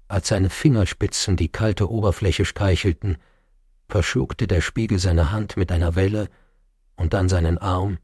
Als 0.08 0.27
seine 0.27 0.51
Fingerspitzen 0.51 1.36
die 1.36 1.49
kalte 1.49 1.89
Oberfläche 1.89 2.45
streichelten, 2.45 3.17
verschurkte 3.88 4.45
der 4.45 4.62
Spiegel 4.62 4.99
seine 4.99 5.32
Hand 5.32 5.58
mit 5.58 5.71
einer 5.71 5.95
Welle 5.95 6.29
und 6.95 7.15
dann 7.15 7.27
seinen 7.27 7.58
Arm. 7.58 7.97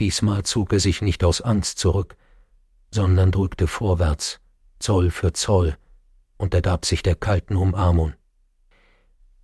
Diesmal 0.00 0.42
zog 0.42 0.72
er 0.72 0.80
sich 0.80 1.02
nicht 1.02 1.22
aus 1.22 1.40
Angst 1.40 1.78
zurück, 1.78 2.16
sondern 2.92 3.30
drückte 3.30 3.68
vorwärts, 3.68 4.40
Zoll 4.80 5.12
für 5.12 5.34
Zoll, 5.34 5.76
und 6.36 6.52
ergab 6.52 6.84
sich 6.84 7.04
der 7.04 7.14
kalten 7.14 7.54
Umarmung. 7.54 8.14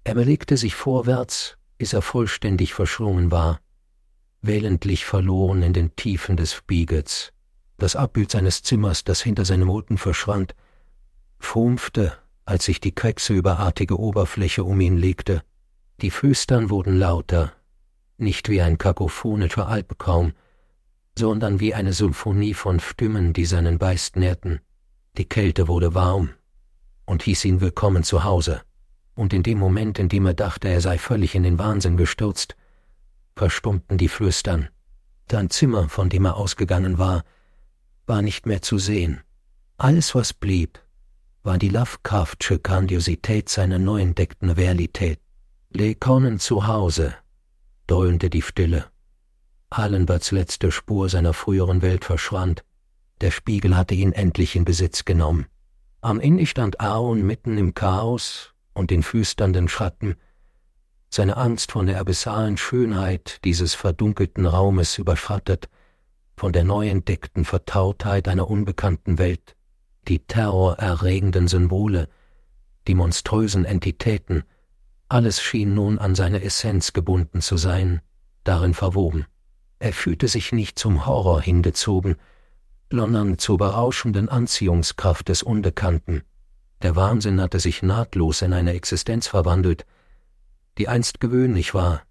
Er 0.07 0.14
bewegte 0.14 0.57
sich 0.57 0.77
vorwärts, 0.77 1.59
bis 1.79 1.92
er 1.92 2.01
vollständig 2.01 2.75
verschlungen 2.75 3.33
war, 3.33 3.61
wählendlich 4.40 5.05
verloren 5.05 5.64
in 5.64 5.73
den 5.73 5.97
Tiefen 5.97 6.37
des 6.37 6.55
Spiegels. 6.55 7.33
Das 7.77 7.97
Abbild 7.97 8.31
seines 8.31 8.62
Zimmers, 8.62 9.03
das 9.03 9.21
hinter 9.21 9.45
seinem 9.45 9.69
Rücken 9.69 9.99
verschwand, 9.99 10.55
frumpfte, 11.40 12.16
als 12.45 12.66
sich 12.66 12.79
die 12.79 12.95
quecksilberartige 12.95 13.99
Oberfläche 13.99 14.62
um 14.62 14.81
ihn 14.81 14.97
legte. 14.97 15.42
Die 16.01 16.12
Flüstern 16.12 16.71
wurden 16.71 16.97
lauter, 16.97 17.53
nicht 18.16 18.49
wie 18.49 18.62
ein 18.62 18.79
kakophonischer 18.79 19.66
Albtraum, 19.66 20.35
sondern 21.19 21.59
wie 21.59 21.75
eine 21.75 21.92
Symphonie 21.92 22.55
von 22.55 22.79
Stimmen, 22.79 23.33
die 23.33 23.45
seinen 23.45 23.81
Geist 23.81 24.14
nährten. 24.14 24.61
Die 25.19 25.29
Kälte 25.29 25.66
wurde 25.66 25.95
warm 25.95 26.31
und 27.07 27.25
hieß 27.25 27.45
ihn 27.47 27.61
willkommen 27.61 28.05
zu 28.05 28.23
Hause, 28.23 28.62
und 29.16 29.33
in 29.33 29.42
dem 29.42 29.59
Moment, 29.59 29.98
in 29.98 30.09
dem 30.09 30.26
er 30.26 30.35
dachte, 30.35 30.68
er 30.68 30.81
sei 30.81 30.98
völlig 30.98 31.35
in 31.35 31.42
den 31.42 31.59
Wahnsinn 31.59 31.96
gestürzt, 31.96 32.55
verstummten 33.35 33.98
die 33.98 34.09
Flüstern. 34.09 34.68
Sein 35.29 35.50
Zimmer, 35.50 35.88
von 35.88 36.09
dem 36.09 36.26
er 36.26 36.37
ausgegangen 36.37 36.98
war, 36.98 37.24
war 38.07 38.22
nicht 38.22 38.46
mehr 38.46 38.62
zu 38.62 38.79
sehen. 38.79 39.20
Alles, 39.79 40.14
was 40.14 40.33
blieb, 40.33 40.79
war 41.42 41.59
die 41.59 41.70
Lovecraftsche 41.70 42.59
Grandiosität 42.59 43.48
seiner 43.48 43.79
neu 43.79 44.00
entdeckten 44.00 44.50
Realität. 44.50 45.18
Lekonnen 45.70 46.38
zu 46.38 46.66
Hause, 46.66 47.14
dröhnte 47.87 48.31
die 48.31 48.42
Stille. 48.42 48.87
Hallenberts 49.72 50.31
letzte 50.31 50.70
Spur 50.70 51.09
seiner 51.09 51.33
früheren 51.33 51.83
Welt 51.83 52.05
verschwand. 52.05 52.64
Der 53.22 53.31
Spiegel 53.31 53.76
hatte 53.76 53.94
ihn 53.94 54.12
endlich 54.12 54.57
in 54.57 54.64
Besitz 54.64 55.05
genommen. 55.05 55.46
Am 56.02 56.20
Ende 56.20 56.46
stand 56.46 56.81
Aaron 56.81 57.22
mitten 57.22 57.59
im 57.59 57.74
Chaos 57.74 58.55
und 58.76 58.90
den 58.90 59.02
flüsternden 59.02 59.68
Schatten. 59.68 60.16
Seine 61.08 61.36
Angst 61.36 61.72
von 61.72 61.86
der 61.86 61.98
abyssalen 61.98 62.56
Schönheit 62.56 63.44
dieses 63.44 63.74
verdunkelten 63.74 64.46
Raumes 64.46 64.98
überschattet, 64.98 65.68
von 66.36 66.52
der 66.52 66.64
neu 66.64 66.88
entdeckten 66.88 67.44
Vertrautheit 67.44 68.28
einer 68.28 68.50
unbekannten 68.50 69.18
Welt, 69.18 69.56
die 70.08 70.18
terrorerregenden 70.18 71.48
Symbole, 71.48 72.08
die 72.86 72.94
monströsen 72.94 73.64
Entitäten, 73.64 74.44
alles 75.08 75.40
schien 75.40 75.74
nun 75.74 75.98
an 75.98 76.14
seine 76.14 76.42
Essenz 76.42 76.92
gebunden 76.92 77.40
zu 77.40 77.56
sein, 77.56 78.00
darin 78.44 78.74
verwoben. 78.74 79.26
Er 79.78 79.92
fühlte 79.92 80.28
sich 80.28 80.52
nicht 80.52 80.78
zum 80.78 81.06
Horror 81.06 81.40
hingezogen, 81.40 82.16
sondern 82.90 83.38
zur 83.38 83.56
berauschenden 83.56 84.28
Anziehungskraft 84.28 85.28
des 85.28 85.42
Unbekannten. 85.42 86.22
Der 86.87 86.94
Wahnsinn 86.94 87.40
hatte 87.40 87.59
sich 87.59 87.83
nahtlos 87.83 88.42
in 88.42 88.53
eine 88.53 88.75
Existenz 88.75 89.27
verwandelt, 89.27 89.85
die 90.79 90.87
einst 90.87 91.18
gewöhnlich 91.18 91.75
war, 91.75 92.03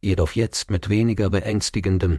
jedoch 0.00 0.32
jetzt 0.32 0.68
mit 0.68 0.88
weniger 0.88 1.30
beängstigendem, 1.30 2.18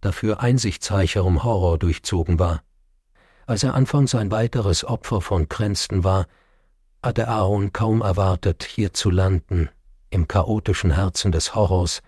dafür 0.00 0.38
einsichtsreicherem 0.38 1.42
Horror 1.42 1.80
durchzogen 1.80 2.38
war. 2.38 2.62
Als 3.46 3.64
er 3.64 3.74
anfangs 3.74 4.14
ein 4.14 4.30
weiteres 4.30 4.84
Opfer 4.84 5.20
von 5.20 5.48
Kränzten 5.48 6.04
war, 6.04 6.28
hatte 7.02 7.26
Aaron 7.26 7.72
kaum 7.72 8.02
erwartet, 8.02 8.62
hier 8.62 8.92
zu 8.92 9.10
landen, 9.10 9.70
im 10.10 10.28
chaotischen 10.28 10.92
Herzen 10.92 11.32
des 11.32 11.56
Horrors, 11.56 12.00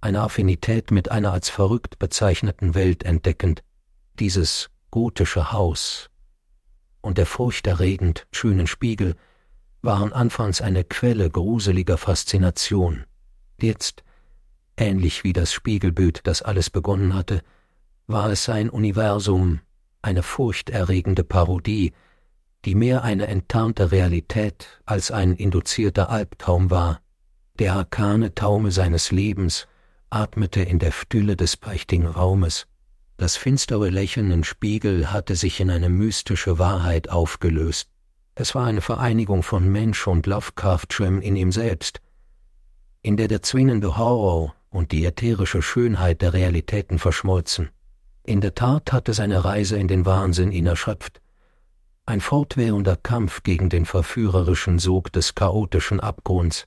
eine 0.00 0.22
Affinität 0.22 0.90
mit 0.90 1.08
einer 1.12 1.32
als 1.32 1.50
verrückt 1.50 2.00
bezeichneten 2.00 2.74
Welt 2.74 3.04
entdeckend, 3.04 3.62
dieses 4.18 4.70
gotische 4.90 5.52
Haus 5.52 6.10
und 7.06 7.18
der 7.18 7.26
furchterregend 7.26 8.26
schönen 8.32 8.66
Spiegel 8.66 9.14
waren 9.80 10.12
anfangs 10.12 10.60
eine 10.60 10.82
Quelle 10.82 11.30
gruseliger 11.30 11.96
Faszination. 11.96 13.04
Jetzt, 13.60 14.02
ähnlich 14.76 15.22
wie 15.22 15.32
das 15.32 15.52
Spiegelbild, 15.52 16.26
das 16.26 16.42
alles 16.42 16.68
begonnen 16.68 17.14
hatte, 17.14 17.42
war 18.08 18.28
es 18.30 18.42
sein 18.42 18.68
Universum, 18.68 19.60
eine 20.02 20.24
furchterregende 20.24 21.22
Parodie, 21.22 21.92
die 22.64 22.74
mehr 22.74 23.04
eine 23.04 23.28
enttarnte 23.28 23.92
Realität 23.92 24.82
als 24.84 25.12
ein 25.12 25.36
induzierter 25.36 26.10
Albtraum 26.10 26.70
war. 26.70 27.00
Der 27.60 27.74
arkane 27.74 28.34
Taume 28.34 28.72
seines 28.72 29.12
Lebens 29.12 29.68
atmete 30.10 30.62
in 30.62 30.80
der 30.80 30.90
Stille 30.90 31.36
des 31.36 31.56
prächtigen 31.56 32.06
Raumes. 32.06 32.66
Das 33.18 33.36
finstere 33.36 33.88
Lächeln 33.88 34.30
im 34.30 34.44
Spiegel 34.44 35.10
hatte 35.10 35.36
sich 35.36 35.60
in 35.60 35.70
eine 35.70 35.88
mystische 35.88 36.58
Wahrheit 36.58 37.08
aufgelöst. 37.08 37.88
Es 38.34 38.54
war 38.54 38.66
eine 38.66 38.82
Vereinigung 38.82 39.42
von 39.42 39.66
Mensch 39.66 40.06
und 40.06 40.26
Lovecraftschem 40.26 41.22
in 41.22 41.36
ihm 41.36 41.50
selbst, 41.50 42.02
in 43.00 43.16
der 43.16 43.28
der 43.28 43.40
zwingende 43.40 43.96
Horror 43.96 44.54
und 44.68 44.92
die 44.92 45.06
ätherische 45.06 45.62
Schönheit 45.62 46.20
der 46.20 46.34
Realitäten 46.34 46.98
verschmolzen. 46.98 47.70
In 48.24 48.42
der 48.42 48.54
Tat 48.54 48.92
hatte 48.92 49.14
seine 49.14 49.44
Reise 49.44 49.78
in 49.78 49.88
den 49.88 50.04
Wahnsinn 50.04 50.52
ihn 50.52 50.66
erschöpft. 50.66 51.22
Ein 52.04 52.20
fortwährender 52.20 52.96
Kampf 52.96 53.42
gegen 53.42 53.70
den 53.70 53.86
verführerischen 53.86 54.78
Sog 54.78 55.10
des 55.12 55.34
chaotischen 55.34 56.00
Abgrunds. 56.00 56.66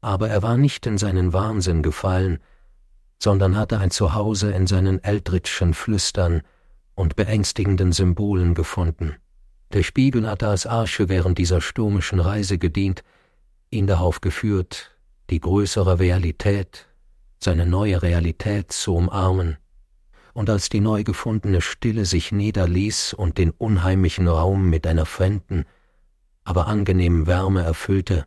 Aber 0.00 0.30
er 0.30 0.42
war 0.42 0.56
nicht 0.56 0.86
in 0.86 0.96
seinen 0.96 1.34
Wahnsinn 1.34 1.82
gefallen, 1.82 2.38
sondern 3.22 3.56
hatte 3.56 3.78
ein 3.78 3.90
Zuhause 3.90 4.50
in 4.50 4.66
seinen 4.66 5.02
Eldritchschen 5.04 5.74
Flüstern 5.74 6.42
und 6.94 7.16
beängstigenden 7.16 7.92
Symbolen 7.92 8.54
gefunden. 8.54 9.16
Der 9.72 9.82
Spiegel 9.82 10.28
hatte 10.28 10.48
als 10.48 10.66
Arche 10.66 11.08
während 11.08 11.38
dieser 11.38 11.60
stürmischen 11.60 12.18
Reise 12.18 12.58
gedient, 12.58 13.04
ihn 13.70 13.86
darauf 13.86 14.20
geführt, 14.20 14.96
die 15.28 15.38
größere 15.38 16.00
Realität, 16.00 16.86
seine 17.38 17.66
neue 17.66 18.02
Realität 18.02 18.72
zu 18.72 18.96
umarmen. 18.96 19.58
Und 20.32 20.50
als 20.50 20.68
die 20.68 20.80
neu 20.80 21.04
gefundene 21.04 21.60
Stille 21.60 22.04
sich 22.04 22.32
niederließ 22.32 23.14
und 23.14 23.38
den 23.38 23.50
unheimlichen 23.50 24.28
Raum 24.28 24.70
mit 24.70 24.86
einer 24.86 25.06
fremden, 25.06 25.66
aber 26.44 26.66
angenehmen 26.66 27.26
Wärme 27.26 27.62
erfüllte, 27.62 28.26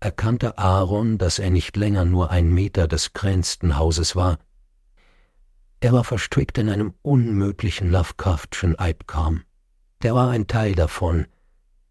erkannte 0.00 0.58
Aaron, 0.58 1.18
dass 1.18 1.38
er 1.38 1.50
nicht 1.50 1.76
länger 1.76 2.04
nur 2.04 2.30
ein 2.30 2.52
Meter 2.52 2.88
des 2.88 3.12
grenzten 3.12 3.78
Hauses 3.78 4.16
war. 4.16 4.38
Er 5.80 5.92
war 5.92 6.04
verstrickt 6.04 6.58
in 6.58 6.68
einem 6.68 6.94
unmöglichen 7.02 7.90
Lovecraftschen 7.90 8.76
Albtraum 8.76 9.42
der 10.02 10.14
war 10.14 10.30
ein 10.30 10.46
Teil 10.46 10.74
davon, 10.74 11.26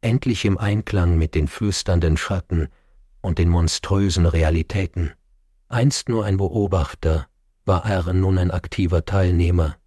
endlich 0.02 0.46
im 0.46 0.58
Einklang 0.58 1.18
mit 1.18 1.36
den 1.36 1.48
flüsternden 1.48 2.18
Schatten 2.18 2.68
und 3.22 3.40
den 3.40 3.50
monströsen 3.50 4.26
Realitäten. 4.26 5.12
Einst 5.68 6.10
nur 6.10 6.26
ein 6.26 6.38
Beobachter, 6.38 7.28
war 7.66 7.86
er 7.86 8.14
nun 8.14 8.38
ein 8.38 8.52
aktiver 8.52 9.06
Teilnehmer, 9.06 9.78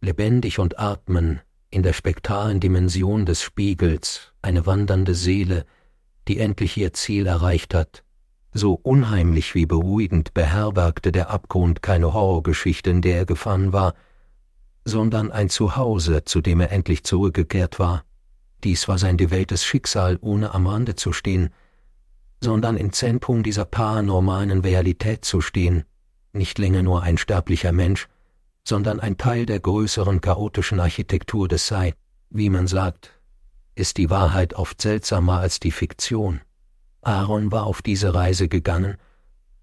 lebendig 0.00 0.58
und 0.58 0.78
atmen, 0.78 1.40
in 1.70 1.82
der 1.82 1.94
spektralen 1.94 2.60
Dimension 2.60 3.24
des 3.24 3.42
Spiegels, 3.42 4.32
eine 4.42 4.66
wandernde 4.66 5.14
Seele, 5.14 5.64
die 6.28 6.38
endlich 6.38 6.76
ihr 6.76 6.92
Ziel 6.92 7.26
erreicht 7.26 7.74
hat. 7.74 8.04
So 8.52 8.78
unheimlich 8.82 9.54
wie 9.54 9.66
beruhigend 9.66 10.34
beherbergte 10.34 11.10
der 11.10 11.30
Abgrund 11.30 11.82
keine 11.82 12.12
Horrorgeschichte, 12.12 12.90
in 12.90 13.00
der 13.00 13.18
er 13.18 13.26
gefangen 13.26 13.72
war, 13.72 13.94
sondern 14.84 15.30
ein 15.30 15.48
Zuhause, 15.48 16.24
zu 16.24 16.40
dem 16.40 16.60
er 16.60 16.72
endlich 16.72 17.04
zurückgekehrt 17.04 17.78
war. 17.78 18.04
Dies 18.64 18.88
war 18.88 18.98
sein 18.98 19.16
gewähltes 19.16 19.64
Schicksal, 19.64 20.18
ohne 20.20 20.54
am 20.54 20.66
Rande 20.66 20.94
zu 20.94 21.12
stehen, 21.12 21.50
sondern 22.40 22.76
im 22.76 22.92
Zentrum 22.92 23.42
dieser 23.42 23.64
paranormalen 23.64 24.60
Realität 24.60 25.24
zu 25.24 25.40
stehen, 25.40 25.84
nicht 26.32 26.58
länger 26.58 26.82
nur 26.82 27.02
ein 27.02 27.18
sterblicher 27.18 27.72
Mensch, 27.72 28.08
sondern 28.64 29.00
ein 29.00 29.16
Teil 29.16 29.46
der 29.46 29.60
größeren 29.60 30.20
chaotischen 30.20 30.80
Architektur 30.80 31.48
des 31.48 31.66
Sei. 31.66 31.94
Wie 32.30 32.50
man 32.50 32.66
sagt, 32.66 33.10
ist 33.74 33.96
die 33.96 34.10
Wahrheit 34.10 34.54
oft 34.54 34.80
seltsamer 34.82 35.38
als 35.38 35.60
die 35.60 35.70
Fiktion. 35.70 36.40
Aaron 37.00 37.50
war 37.50 37.66
auf 37.66 37.82
diese 37.82 38.14
Reise 38.14 38.48
gegangen, 38.48 38.96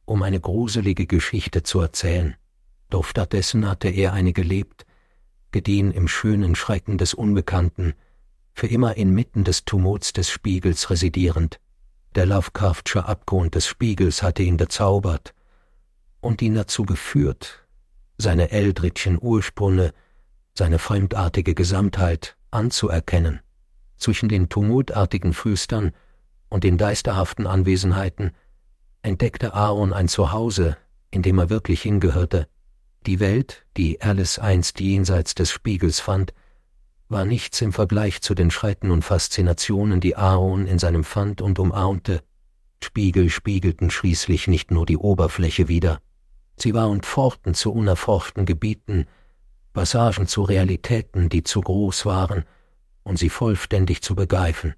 um 0.06 0.24
eine 0.24 0.40
gruselige 0.40 1.06
Geschichte 1.06 1.64
zu 1.64 1.80
erzählen, 1.80 2.36
doch 2.90 3.06
stattdessen 3.06 3.68
hatte 3.68 3.90
er 3.90 4.14
eine 4.14 4.34
gelebt, 4.34 4.86
gediehen 5.52 5.92
im 5.92 6.08
schönen 6.08 6.56
Schrecken 6.56 6.98
des 6.98 7.14
Unbekannten, 7.14 7.94
für 8.54 8.68
immer 8.68 8.98
inmitten 8.98 9.44
des 9.44 9.66
Tumults 9.66 10.12
des 10.12 10.30
Spiegels 10.30 10.90
residierend. 10.90 11.60
Der 12.16 12.26
Lovecraftsche 12.26 13.06
Abgrund 13.06 13.56
des 13.56 13.68
Spiegels 13.68 14.24
hatte 14.24 14.44
ihn 14.44 14.58
bezaubert 14.58 15.34
und 16.20 16.42
ihn 16.42 16.56
dazu 16.56 16.84
geführt, 16.84 17.68
seine 18.18 18.52
eldritchen 18.52 19.18
Ursprünge, 19.22 19.94
seine 20.58 20.80
fremdartige 20.80 21.54
Gesamtheit 21.54 22.36
anzuerkennen. 22.52 23.42
Zwischen 24.00 24.30
den 24.30 24.50
tumultartigen 24.50 25.34
Flüstern 25.34 25.92
und 26.50 26.64
den 26.64 26.78
geisterhaften 26.78 27.46
Anwesenheiten 27.46 28.32
entdeckte 29.02 29.54
Aaron 29.54 29.94
ein 29.94 30.08
Zuhause, 30.08 30.78
in 31.12 31.22
dem 31.22 31.38
er 31.38 31.50
wirklich 31.50 31.82
hingehörte, 31.82 32.48
die 33.06 33.20
Welt, 33.20 33.66
die 33.78 34.02
Alice 34.02 34.40
einst 34.40 34.80
jenseits 34.80 35.36
des 35.36 35.52
Spiegels 35.52 36.00
fand, 36.00 36.34
war 37.08 37.26
nichts 37.26 37.62
im 37.62 37.74
Vergleich 37.74 38.22
zu 38.22 38.36
den 38.36 38.52
Schreiten 38.52 38.92
und 38.92 39.04
Faszinationen, 39.04 40.00
die 40.00 40.16
Aaron 40.16 40.68
in 40.68 40.80
seinem 40.80 41.04
fand 41.04 41.42
und 41.42 41.60
umarmte. 41.60 42.22
Spiegel 42.84 43.30
spiegelten 43.30 43.90
schließlich 43.90 44.48
nicht 44.48 44.72
nur 44.72 44.86
die 44.86 44.98
Oberfläche 44.98 45.68
wider, 45.68 46.00
sie 46.58 46.74
waren 46.74 47.02
Pforten 47.02 47.54
zu 47.54 47.74
unerforschten 47.74 48.46
Gebieten, 48.46 49.06
Passagen 49.74 50.28
zu 50.28 50.44
Realitäten, 50.44 51.30
die 51.30 51.44
zu 51.44 51.62
groß 51.62 52.06
waren, 52.06 52.46
um 53.10 53.18
sie 53.18 53.30
vollständig 53.30 54.04
zu 54.04 54.14
begreifen. 54.14 54.76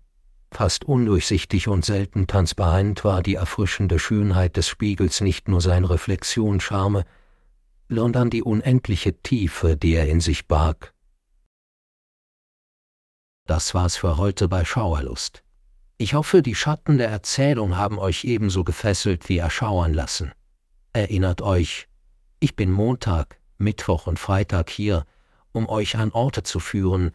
Fast 0.51 0.85
undurchsichtig 0.85 1.67
und 1.67 1.83
selten 1.83 2.27
transparent 2.27 3.03
war 3.03 3.21
die 3.21 3.35
erfrischende 3.35 3.99
Schönheit 3.99 4.55
des 4.55 4.69
Spiegels 4.69 5.19
nicht 5.19 5.49
nur 5.49 5.59
sein 5.59 5.83
Reflexionscharme, 5.83 7.03
sondern 7.89 8.29
die 8.29 8.41
unendliche 8.41 9.21
Tiefe, 9.21 9.75
die 9.75 9.95
er 9.95 10.07
in 10.07 10.21
sich 10.21 10.47
barg. 10.47 10.93
Das 13.47 13.73
war's 13.73 13.97
für 13.97 14.15
heute 14.15 14.47
bei 14.47 14.63
Schauerlust. 14.63 15.43
Ich 15.97 16.13
hoffe, 16.13 16.41
die 16.41 16.55
Schatten 16.55 16.97
der 16.97 17.09
Erzählung 17.09 17.75
haben 17.75 17.99
euch 17.99 18.23
ebenso 18.23 18.63
gefesselt 18.63 19.27
wie 19.27 19.39
erschauern 19.39 19.93
lassen. 19.93 20.31
Erinnert 20.93 21.41
euch, 21.41 21.89
ich 22.39 22.55
bin 22.55 22.71
Montag, 22.71 23.41
Mittwoch 23.57 24.07
und 24.07 24.19
Freitag 24.19 24.69
hier, 24.69 25.05
um 25.51 25.67
euch 25.67 25.97
an 25.97 26.13
Orte 26.13 26.43
zu 26.43 26.61
führen, 26.61 27.11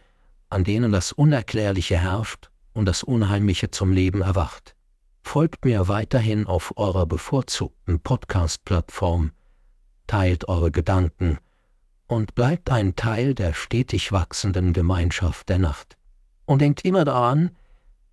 an 0.49 0.65
denen 0.65 0.93
das 0.93 1.13
Unerklärliche 1.13 1.99
herrscht 1.99 2.51
und 2.73 2.87
das 2.87 3.03
Unheimliche 3.03 3.71
zum 3.71 3.93
Leben 3.93 4.23
erwacht. 4.23 4.75
Folgt 5.23 5.65
mir 5.65 5.89
weiterhin 5.89 6.47
auf 6.47 6.75
eurer 6.77 7.07
bevorzugten 7.07 8.01
Podcast-Plattform 8.01 9.33
teilt 10.07 10.49
eure 10.49 10.71
Gedanken 10.71 11.39
und 12.07 12.35
bleibt 12.35 12.71
ein 12.71 12.95
Teil 12.97 13.35
der 13.35 13.53
stetig 13.53 14.13
wachsenden 14.13 14.73
Gemeinschaft 14.73 15.49
der 15.49 15.59
Nacht. 15.59 15.97
Und 16.45 16.61
denkt 16.61 16.85
immer 16.85 17.05
daran, 17.05 17.51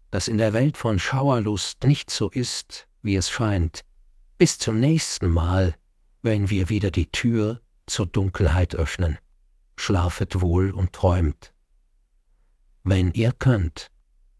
dass 0.09 0.27
in 0.27 0.37
der 0.37 0.53
Welt 0.53 0.77
von 0.77 0.99
Schauerlust 0.99 1.83
nicht 1.83 2.09
so 2.09 2.29
ist, 2.29 2.87
wie 3.01 3.15
es 3.15 3.29
scheint. 3.29 3.81
Bis 4.37 4.57
zum 4.57 4.79
nächsten 4.79 5.29
Mal, 5.29 5.75
wenn 6.21 6.49
wir 6.49 6.69
wieder 6.69 6.89
die 6.89 7.11
Tür 7.11 7.61
zur 7.85 8.07
Dunkelheit 8.07 8.75
öffnen. 8.75 9.17
Schlafet 9.75 10.41
wohl 10.41 10.71
und 10.71 10.93
träumt. 10.93 11.52
Wenn 12.85 13.13
ihr 13.13 13.31
könnt. 13.31 13.92